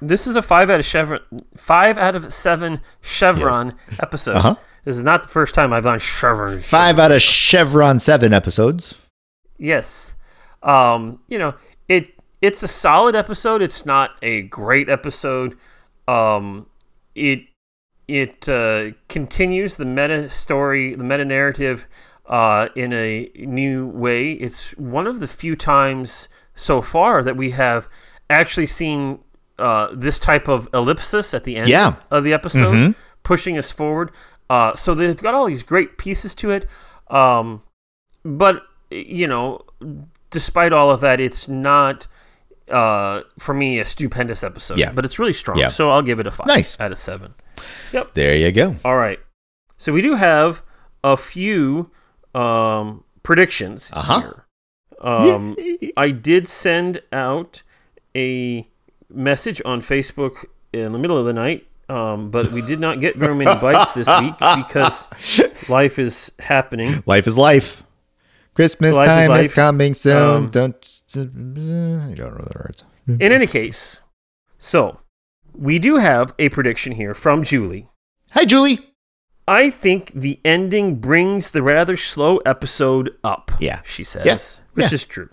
[0.02, 1.22] this is a five out of Chevron,
[1.56, 4.36] five out of seven Chevron episode.
[4.36, 4.56] Uh-huh.
[4.86, 6.62] This is not the first time I've done Chevron.
[6.62, 8.96] Five out of Chevron seven episodes.
[9.58, 10.16] Yes.
[10.64, 11.56] Um, you know,
[11.88, 13.62] it it's a solid episode.
[13.62, 15.58] It's not a great episode.
[16.08, 16.68] Um,
[17.16, 17.42] it
[18.08, 21.88] it uh, continues the meta story, the meta narrative,
[22.28, 24.34] uh, in a new way.
[24.34, 27.88] It's one of the few times so far that we have
[28.30, 29.20] actually seen
[29.60, 31.96] uh, this type of ellipsis at the end Yeah.
[32.12, 34.12] of the episode, pushing us forward.
[34.50, 36.68] Uh, so they've got all these great pieces to it.
[37.10, 37.62] Um,
[38.24, 39.62] but you know,
[40.32, 42.08] despite all of that, it's not
[42.70, 44.78] uh, for me a stupendous episode.
[44.78, 44.92] Yeah.
[44.94, 45.58] but it's really strong.
[45.58, 45.70] Yeah.
[45.70, 46.48] So I'll give it a five.
[46.48, 46.80] Nice.
[46.80, 47.34] out of seven.
[47.94, 48.14] Yep.
[48.14, 48.76] There you go.
[48.86, 49.20] All right.
[49.78, 50.62] So we do have
[51.04, 51.92] a few
[52.36, 54.20] um, predictions Uh-huh.
[54.22, 54.46] here.
[55.02, 55.56] Um,
[55.98, 57.64] I did send out
[58.16, 58.68] a
[59.10, 63.16] message on Facebook in the middle of the night, um, but we did not get
[63.16, 64.34] very many bites this week
[64.68, 65.08] because
[65.70, 67.04] life is happening.
[67.06, 67.84] Life is life.
[68.54, 69.54] Christmas Life time is, life.
[69.54, 70.18] coming soon.
[70.36, 71.02] Um, don't.
[71.16, 72.84] I don't know the words.
[73.08, 74.02] In any case,
[74.58, 75.00] so
[75.54, 77.88] we do have a prediction here from Julie.
[78.32, 78.80] Hi, Julie.
[79.48, 83.52] I think the ending brings the rather slow episode up.
[83.62, 83.82] Yeah.
[83.86, 84.60] She says, Yes.
[84.74, 84.96] which Yeah.
[84.96, 85.30] is true.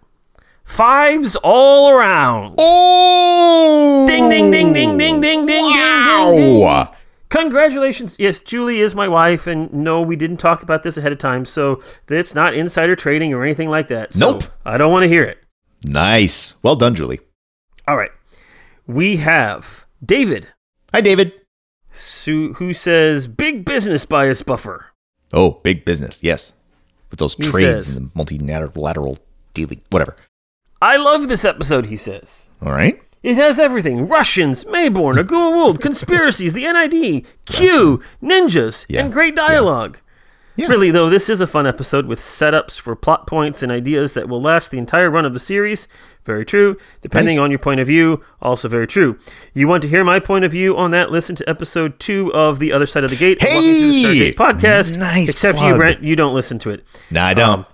[0.64, 2.54] Fives all around.
[2.58, 4.06] Oh!
[4.08, 6.30] Ding, ding, ding, ding, ding, ding, ding, wow.
[6.30, 6.88] ding, ding, ding.
[7.28, 8.14] Congratulations.
[8.18, 11.44] Yes, Julie is my wife, and no, we didn't talk about this ahead of time,
[11.44, 14.14] so it's not insider trading or anything like that.
[14.14, 14.44] So Nope.
[14.64, 15.38] I don't want to hear it.
[15.84, 16.54] Nice.
[16.62, 17.20] Well done, Julie.
[17.88, 18.12] All right.
[18.86, 20.48] We have David,
[20.92, 21.32] Hi, David.
[21.92, 24.86] su- who says, Big business bias buffer.
[25.32, 26.22] Oh, big business.
[26.22, 26.52] Yes.
[27.10, 29.18] With those He trades says- and the multilateral
[29.54, 30.14] dealing, whatever.
[30.84, 32.50] I love this episode, he says.
[32.60, 33.00] All right.
[33.22, 39.02] It has everything Russians, Maybourne, a Goa'uld, conspiracies, the NID, Q, ninjas, Yeah.
[39.02, 39.96] and great dialogue.
[40.56, 40.66] Yeah.
[40.68, 44.28] Really, though, this is a fun episode with setups for plot points and ideas that
[44.28, 45.88] will last the entire run of the series.
[46.26, 46.76] Very true.
[47.02, 47.42] Depending Nice.
[47.44, 49.18] on your point of view, also very true.
[49.54, 51.10] You want to hear my point of view on that?
[51.10, 53.38] Listen to episode two of The Other Side of the Gate.
[53.42, 54.96] Walking Through the Stargate podcast.
[54.98, 55.76] Nice Except you, plug.
[55.78, 56.84] Brent, you don't listen to it.
[57.10, 57.50] No, I don't.
[57.60, 57.66] Um,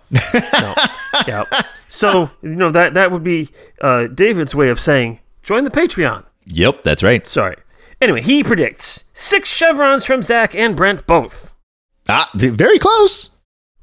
[0.61, 0.74] no.
[1.28, 1.45] yeah.
[1.91, 3.51] So, you know, that, that would be
[3.81, 6.25] uh, David's way of saying, join the Patreon.
[6.47, 7.27] yep, that's right.
[7.27, 7.57] Sorry.
[8.01, 11.53] Anyway, he predicts six chevrons from Zach and Brent both.
[12.09, 13.31] Ah, very close.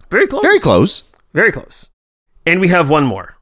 [0.10, 0.42] Very close.
[0.42, 1.04] Very close.
[1.34, 1.90] Very close.
[2.46, 3.36] And we have one more.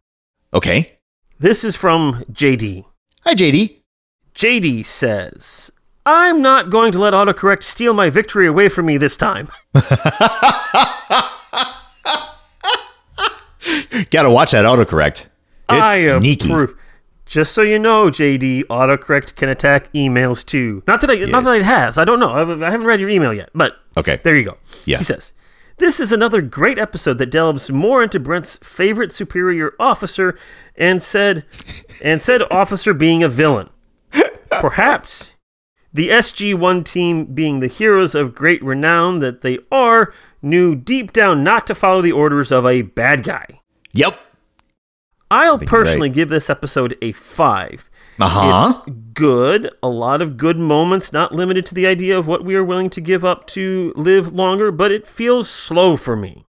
[0.53, 0.97] Okay.
[1.39, 2.85] This is from JD.
[3.23, 3.81] Hi, JD.
[4.33, 5.71] JD says,
[6.07, 9.47] I'm not going to let autocorrect steal my victory away from me this time.
[14.15, 15.25] Gotta watch that autocorrect.
[15.69, 16.49] It's I sneaky.
[16.49, 16.75] approve.
[17.25, 20.83] Just so you know, JD, autocorrect can attack emails too.
[20.87, 21.97] Not that I, not that it has.
[21.97, 22.31] I don't know.
[22.31, 24.19] I haven't- read your email yet, but Okay.
[24.23, 24.57] There you go.
[24.85, 24.99] Yes.
[24.99, 25.31] He says,
[25.77, 30.37] This is another great episode that delves more into Brent's favorite superior officer
[30.77, 31.43] and said
[32.03, 33.69] and said officer being a villain.
[34.51, 35.33] Perhaps
[35.93, 41.43] the SG1 team being the heroes of great renown that they are, knew deep down
[41.43, 43.61] not to follow the orders of a bad guy.
[43.95, 44.19] Yep.
[45.31, 46.15] I'll personally right.
[46.15, 47.89] give this episode a 5.
[48.19, 48.81] Uh huh.
[48.85, 49.69] It's good.
[49.83, 52.89] A lot of good moments, not limited to the idea of what we are willing
[52.91, 56.45] to give up to live longer, but it feels slow for me.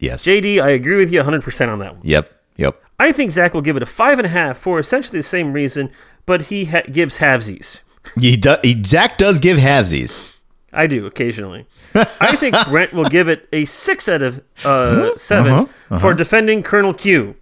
[0.00, 0.24] Yes.
[0.24, 2.02] JD, I agree with you 100% on that one.
[2.04, 2.30] Yep.
[2.56, 2.82] Yep.
[3.00, 5.52] I think Zach will give it a five and a half for essentially the same
[5.52, 5.90] reason,
[6.26, 7.80] but he ha- gives halvesies.
[8.18, 10.37] He do, he, Zach does give halvesies.
[10.72, 11.66] I do occasionally.
[11.94, 16.62] I think Brent will give it a six out of uh, 7 Uh-huh, for defending
[16.62, 17.36] Colonel Q.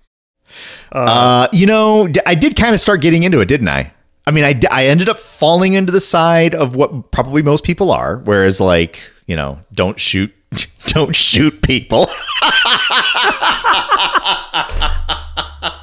[0.93, 3.93] Uh, you know, I did kind of start getting into it, didn't I?
[4.27, 7.91] I mean, I, I ended up falling into the side of what probably most people
[7.91, 10.33] are, whereas like, you know, don't shoot,
[10.87, 12.07] don't shoot people.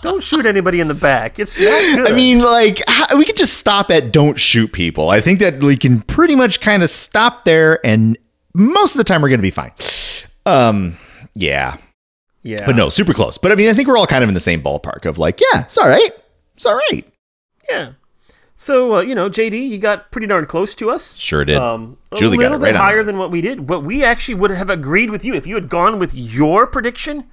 [0.03, 1.39] Don't shoot anybody in the back.
[1.39, 2.11] It's not good.
[2.11, 2.81] I mean, like,
[3.15, 5.09] we could just stop at don't shoot people.
[5.09, 8.17] I think that we can pretty much kind of stop there, and
[8.53, 9.71] most of the time we're going to be fine.
[10.45, 10.97] Um,
[11.35, 11.77] yeah,
[12.41, 12.65] yeah.
[12.65, 13.37] but no, super close.
[13.37, 15.39] But I mean, I think we're all kind of in the same ballpark of like,
[15.39, 16.11] yeah, it's all right,
[16.53, 17.05] it's all right.
[17.69, 17.93] Yeah.
[18.57, 21.15] So uh, you know, JD, you got pretty darn close to us.
[21.15, 21.55] Sure did.
[21.55, 22.81] Um, Julie got little it bit right on.
[22.81, 25.55] higher than what we did, but we actually would have agreed with you if you
[25.55, 27.29] had gone with your prediction.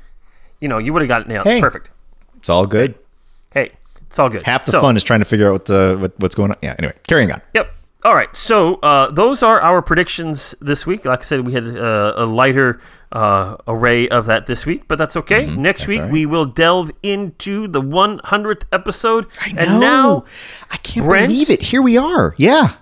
[0.61, 1.47] You know, you would have got it nailed.
[1.47, 1.61] Hey.
[1.61, 1.91] Perfect.
[2.41, 2.95] It's all good.
[3.53, 3.73] Hey,
[4.07, 4.43] it's all good.
[4.43, 6.57] Half the So- fun is trying to figure out what the what, what's going on.
[6.63, 6.75] Yeah.
[6.79, 7.41] Anyway, carrying on.
[7.55, 7.73] Yep.
[8.03, 8.35] All right.
[8.35, 11.05] So uh, those are our predictions this week.
[11.05, 12.81] Like I said, we had uh, a lighter
[13.13, 15.45] uh, array of that this week, but that's okay.
[15.45, 15.63] Next Mm-hmm.
[15.65, 16.11] that's week right.
[16.11, 19.27] we will delve into the 100th episode.
[19.43, 20.25] I And now
[20.71, 21.29] I can't Brent?
[21.29, 21.61] believe it.
[21.61, 22.35] Here we are.
[22.39, 22.77] Yeah.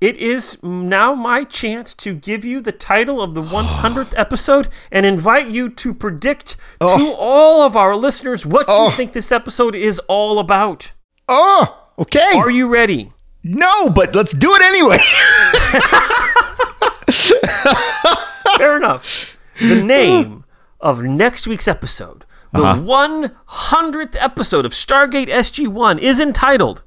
[0.00, 5.04] It is now my chance to give you the title of the 100th episode and
[5.04, 6.96] invite you to predict oh.
[6.98, 8.86] to all of our listeners what Oh.
[8.86, 10.92] you think this episode is all about.
[11.28, 11.76] Oh.
[11.98, 12.32] Okay.
[12.36, 13.12] Are you ready?
[13.42, 14.98] no, but let's do it anyway.
[18.58, 19.34] Fair enough.
[19.60, 20.44] The name
[20.80, 23.28] of next week's episode, the uh-huh.
[23.70, 26.82] 100th episode of Stargate SG 1, is entitled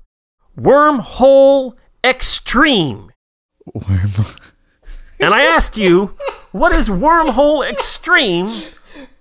[0.58, 1.74] Wormhole
[2.04, 3.12] Extreme.
[5.20, 6.14] And I ask you,
[6.52, 8.52] what is Wormhole Extreme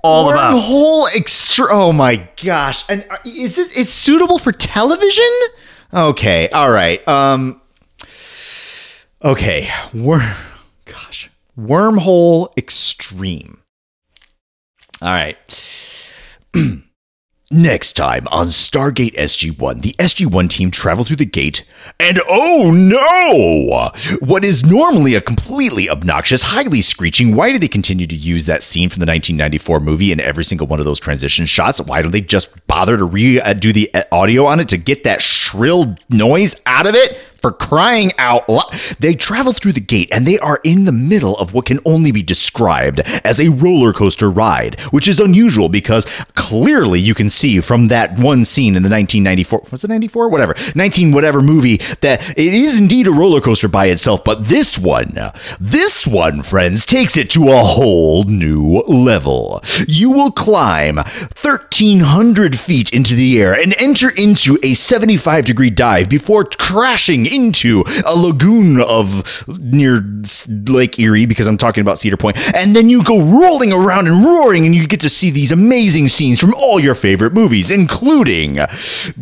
[0.03, 0.55] all about?
[0.55, 1.67] Wormhole extra.
[1.71, 2.85] Oh my gosh!
[2.89, 3.77] And uh, is it?
[3.77, 5.31] It's suitable for television?
[5.95, 6.49] Okay.
[6.49, 7.07] All right.
[7.07, 7.61] Um.
[9.25, 9.71] Okay.
[9.95, 10.35] Worm.
[10.85, 11.31] Gosh.
[11.57, 13.63] Wormhole extreme.
[15.01, 15.37] All right.
[17.55, 21.65] Next time on Stargate SG 1, the SG 1 team travel through the gate,
[22.01, 23.91] and oh no!
[24.27, 28.63] What is normally a completely obnoxious, highly screeching, why do they continue to use that
[28.63, 31.79] scene from the 1994 movie in every single one of those transition shots?
[31.79, 35.21] Why don't they just bother to redo the uh, audio on it to get that
[35.21, 37.19] shrill noise out of it?
[37.43, 38.73] For crying out loud.
[39.01, 42.13] They travel through the gate and they are in the middle of what can only
[42.13, 47.61] be described as a roller coaster ride, which is unusual because clearly you can see
[47.61, 50.29] from that one scene in the 1994, was it 94?
[50.29, 54.79] Whatever, 19 whatever movie that it is indeed a roller coaster by itself, but this
[54.79, 55.13] one,
[55.61, 59.61] this one, friends, takes it to a whole new level.
[59.89, 66.09] You will climb 1,300 feet into the air and enter into a 75 degree dive
[66.09, 70.05] before crashing into a lagoon of near
[70.69, 72.17] Lake Erie because I'm talking about Cedar
[72.55, 76.09] And then you go rolling around and roaring, and you get to see these amazing
[76.09, 78.65] scenes from all your favorite movies, including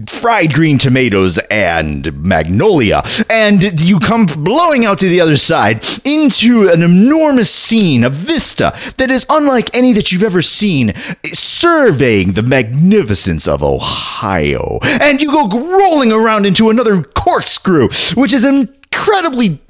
[0.09, 3.03] Fried Green Tomatoes and Magnolia.
[3.29, 8.77] And you come blowing out to the other side into an enormous scene, a vista
[8.97, 10.95] that is unlike any that you've ever seen, eh,
[11.61, 14.79] surveying the magnificence of Ohio.
[14.99, 19.61] And you go rolling around into another corkscrew, which is incredibly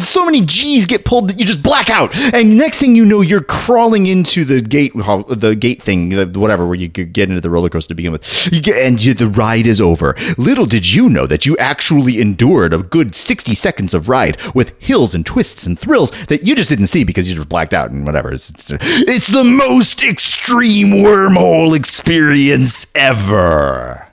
[0.00, 3.20] so many G's get pulled that you just black out, and next thing you know,
[3.20, 7.68] you're crawling into the gate, the gate thing, whatever, where you get into the roller
[7.68, 8.48] coaster to begin with.
[8.52, 10.14] You get, and you, the ride is over.
[10.38, 14.74] Little did you know that you actually endured a good 60 seconds of ride with
[14.78, 17.90] hills and twists and thrills that you just didn't see because you just blacked out
[17.90, 18.32] and whatever.
[18.32, 24.07] It's, it's, it's the most extreme wormhole experience ever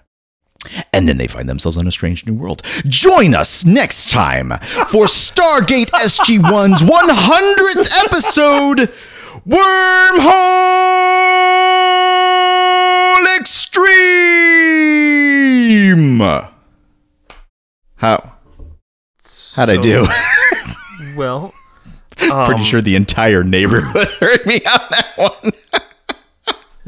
[0.94, 2.62] and then they find themselves on a strange new world.
[2.88, 4.50] Join us next time
[4.90, 8.92] for Stargate SG1's 100th episode
[13.16, 13.38] Wormhole
[15.26, 16.20] Extreme.
[17.96, 18.34] How?
[19.56, 20.06] How'd I do?
[21.16, 21.54] Well,
[22.18, 25.52] Pretty um, sure the entire neighborhood heard me on that one.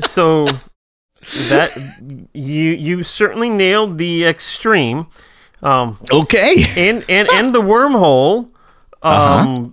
[0.05, 0.49] so
[1.49, 1.77] that
[2.33, 5.07] you you certainly nailed the extreme.
[5.63, 6.65] Um, Okay.
[6.77, 8.49] and and and the wormhole.
[9.03, 9.67] Um, Uh-huh.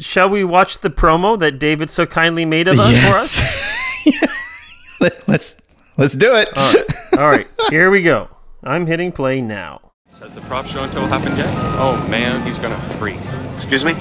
[0.00, 4.04] shall we watch the promo that David so kindly made of us for us?
[4.06, 5.20] Yes.
[5.26, 5.56] let's
[5.96, 6.48] let's do it.
[6.56, 6.84] All right,
[7.18, 8.28] all right, here we go.
[8.62, 9.80] I'm hitting play now.
[10.20, 11.48] Has the prop show until happened yet?
[11.78, 13.18] Oh man, he's gonna freak.
[13.56, 13.94] Excuse me?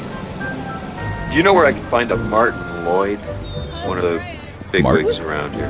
[1.32, 3.20] Do you know where I can find a Martin Lloyd?
[3.88, 4.22] One of the
[4.74, 5.06] big Martin?
[5.06, 5.70] wigs around here.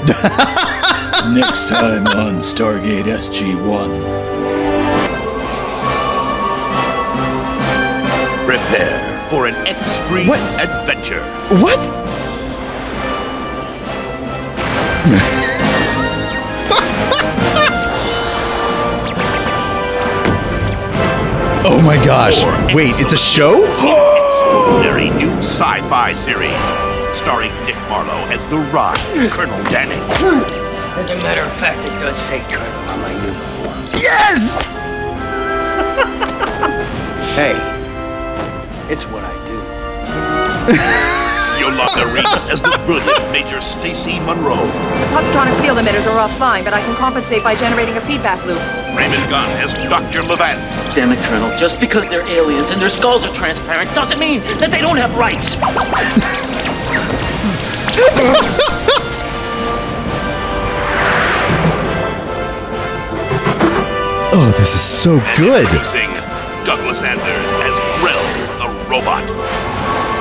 [0.00, 3.90] Next time on Stargate SG-1.
[8.46, 10.40] Prepare for an extreme What?
[10.58, 11.22] adventure.
[11.60, 11.78] What?
[21.66, 22.42] oh my gosh.
[22.74, 23.62] Wait, it's a show?
[23.64, 28.98] Extraordinary new sci-fi series starring Nick Marlowe as the Ride,
[29.30, 30.00] Colonel Danning.
[30.98, 33.78] As a matter of fact, it does say Colonel on my uniform.
[34.00, 34.66] Yes!
[37.30, 37.54] Hey,
[38.92, 41.14] it's what I do.
[41.60, 44.64] Yolanda Reese as the brilliant Major Stacy Monroe.
[44.64, 48.58] The positronic field emitters are offline, but I can compensate by generating a feedback loop.
[48.96, 50.22] Raymond Gunn as Dr.
[50.22, 50.58] Levant.
[50.96, 51.54] Damn it, Colonel.
[51.58, 55.14] Just because they're aliens and their skulls are transparent doesn't mean that they don't have
[55.18, 55.56] rights.
[64.32, 65.64] Oh, this is so good.
[65.64, 66.08] Introducing
[66.64, 68.24] Douglas Anders as Grell,
[68.58, 69.69] the robot.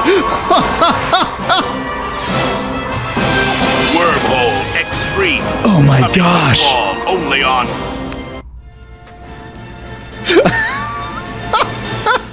[3.95, 5.41] Wormhole Extreme.
[5.65, 6.59] Oh my Coming gosh.
[6.59, 7.67] this fall, only on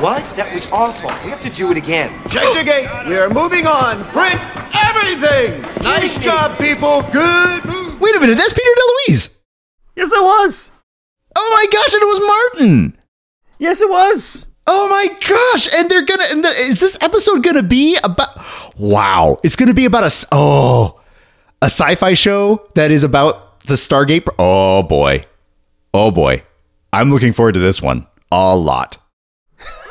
[0.00, 0.24] What?
[0.36, 1.10] That was awful.
[1.24, 2.10] We have to do it again.
[2.30, 2.88] Check the gate.
[3.06, 4.02] We are moving on.
[4.04, 4.40] Print
[4.72, 5.60] everything.
[5.82, 7.02] Nice job, people.
[7.12, 8.00] Good move.
[8.00, 9.36] Wait a minute, that's Peter DeLuise.
[9.96, 10.70] Yes, it was.
[11.36, 12.96] Oh my gosh, and it was Martin.
[13.58, 14.46] Yes, it was.
[14.72, 15.68] Oh my gosh!
[15.74, 16.26] And they're gonna.
[16.30, 18.28] And the, is this episode gonna be about?
[18.78, 19.38] Wow!
[19.42, 20.26] It's gonna be about a.
[20.30, 21.00] Oh,
[21.60, 24.28] a sci-fi show that is about the Stargate.
[24.38, 25.26] Oh boy!
[25.92, 26.44] Oh boy!
[26.92, 28.98] I'm looking forward to this one a lot.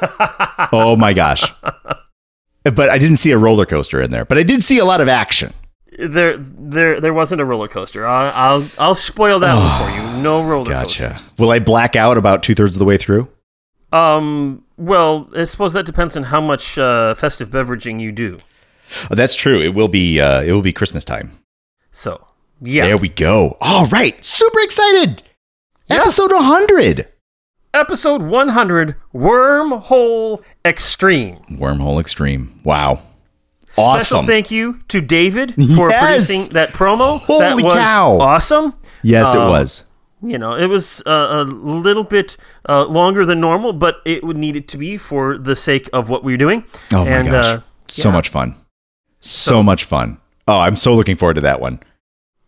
[0.71, 1.43] oh my gosh!
[2.63, 4.23] But I didn't see a roller coaster in there.
[4.23, 5.53] But I did see a lot of action.
[5.97, 8.07] There, there, there wasn't a roller coaster.
[8.07, 10.23] I, I'll, I'll spoil that one for you.
[10.23, 11.03] No roller coaster.
[11.03, 11.09] Gotcha.
[11.09, 11.33] coasters.
[11.37, 13.27] Will I black out about two thirds of the way through?
[13.91, 14.63] Um.
[14.79, 18.37] Well, I suppose that depends on how much uh, festive beveraging you do.
[19.11, 19.59] Oh, that's true.
[19.61, 20.19] It will be.
[20.21, 21.31] Uh, it will be Christmas time.
[21.91, 22.25] So,
[22.61, 22.85] yeah.
[22.85, 23.57] There we go.
[23.61, 24.23] All right.
[24.23, 25.21] Super excited.
[25.89, 25.97] Yeah.
[25.97, 27.07] Episode 100.
[27.73, 31.37] Episode 100, Wormhole Extreme.
[31.51, 32.61] Wormhole Extreme.
[32.63, 33.01] Wow.
[33.71, 34.25] Special Awesome.
[34.25, 36.25] thank you to David for Yes.
[36.27, 37.19] producing that promo.
[37.19, 38.19] Holy that was cow.
[38.19, 38.73] awesome.
[39.03, 39.83] Yes, it Uh, was.
[40.21, 42.35] You know, it was uh, a little bit
[42.67, 46.09] uh, longer than normal, but it would need it to be for the sake of
[46.09, 46.65] what we were doing.
[46.93, 47.45] Oh my and, gosh.
[47.45, 48.13] Uh, so yeah.
[48.13, 48.55] much fun.
[49.21, 50.17] So, much fun.
[50.47, 51.79] Oh, I'm so looking forward to that one.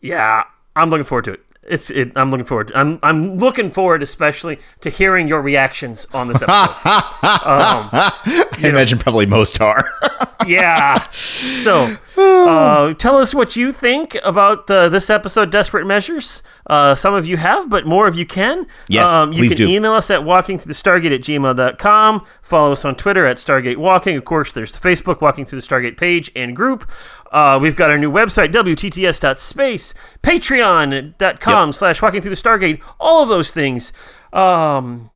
[0.02, 0.44] Yeah,
[0.76, 1.46] I'm looking forward to it.
[1.64, 2.12] It's it.
[2.16, 2.70] I'm looking forward.
[2.70, 6.52] To, I'm I'm looking forward, especially to hearing your reactions on this episode.
[7.24, 9.84] um, I imagine probably most are.
[10.48, 11.00] yeah.
[11.12, 16.44] So, uh, tell us what you think about uh, this episode, Desperate Measures.
[16.68, 18.66] Uh, some of you have, but more of you can.
[18.90, 19.70] Yes, um, you please can do.
[19.70, 22.26] email us at walkingthroughthestargate at gmail.com.
[22.42, 24.18] Follow us on Twitter at Stargate Walking.
[24.18, 26.90] Of course, there's the Facebook Walking Through the Stargate page and group.
[27.32, 33.30] Uh, we've got our new website, WTTS.space, patreon.com slash walking through the Stargate, all of
[33.30, 33.94] those things.
[34.34, 35.11] Um,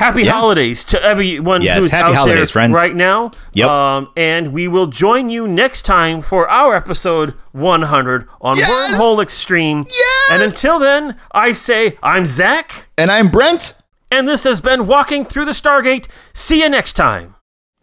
[0.00, 0.32] happy Yeah.
[0.32, 2.72] holidays to everyone Yes, who's happy out holidays, there friends.
[2.74, 3.30] right now.
[3.52, 3.68] Yep.
[3.68, 8.70] Um, and we will join you next time for our episode 100 on Yes!
[9.00, 9.86] Wormhole Extreme.
[9.88, 10.28] Yes!
[10.30, 13.74] And until then, I say I'm Zach, and I'm Brent.
[14.10, 16.06] and this has been Walking Through the Stargate.
[16.32, 17.34] See you next time.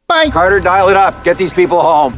[0.07, 0.29] Bye.
[0.31, 1.23] Carter, dial it up.
[1.23, 2.13] Get these people home.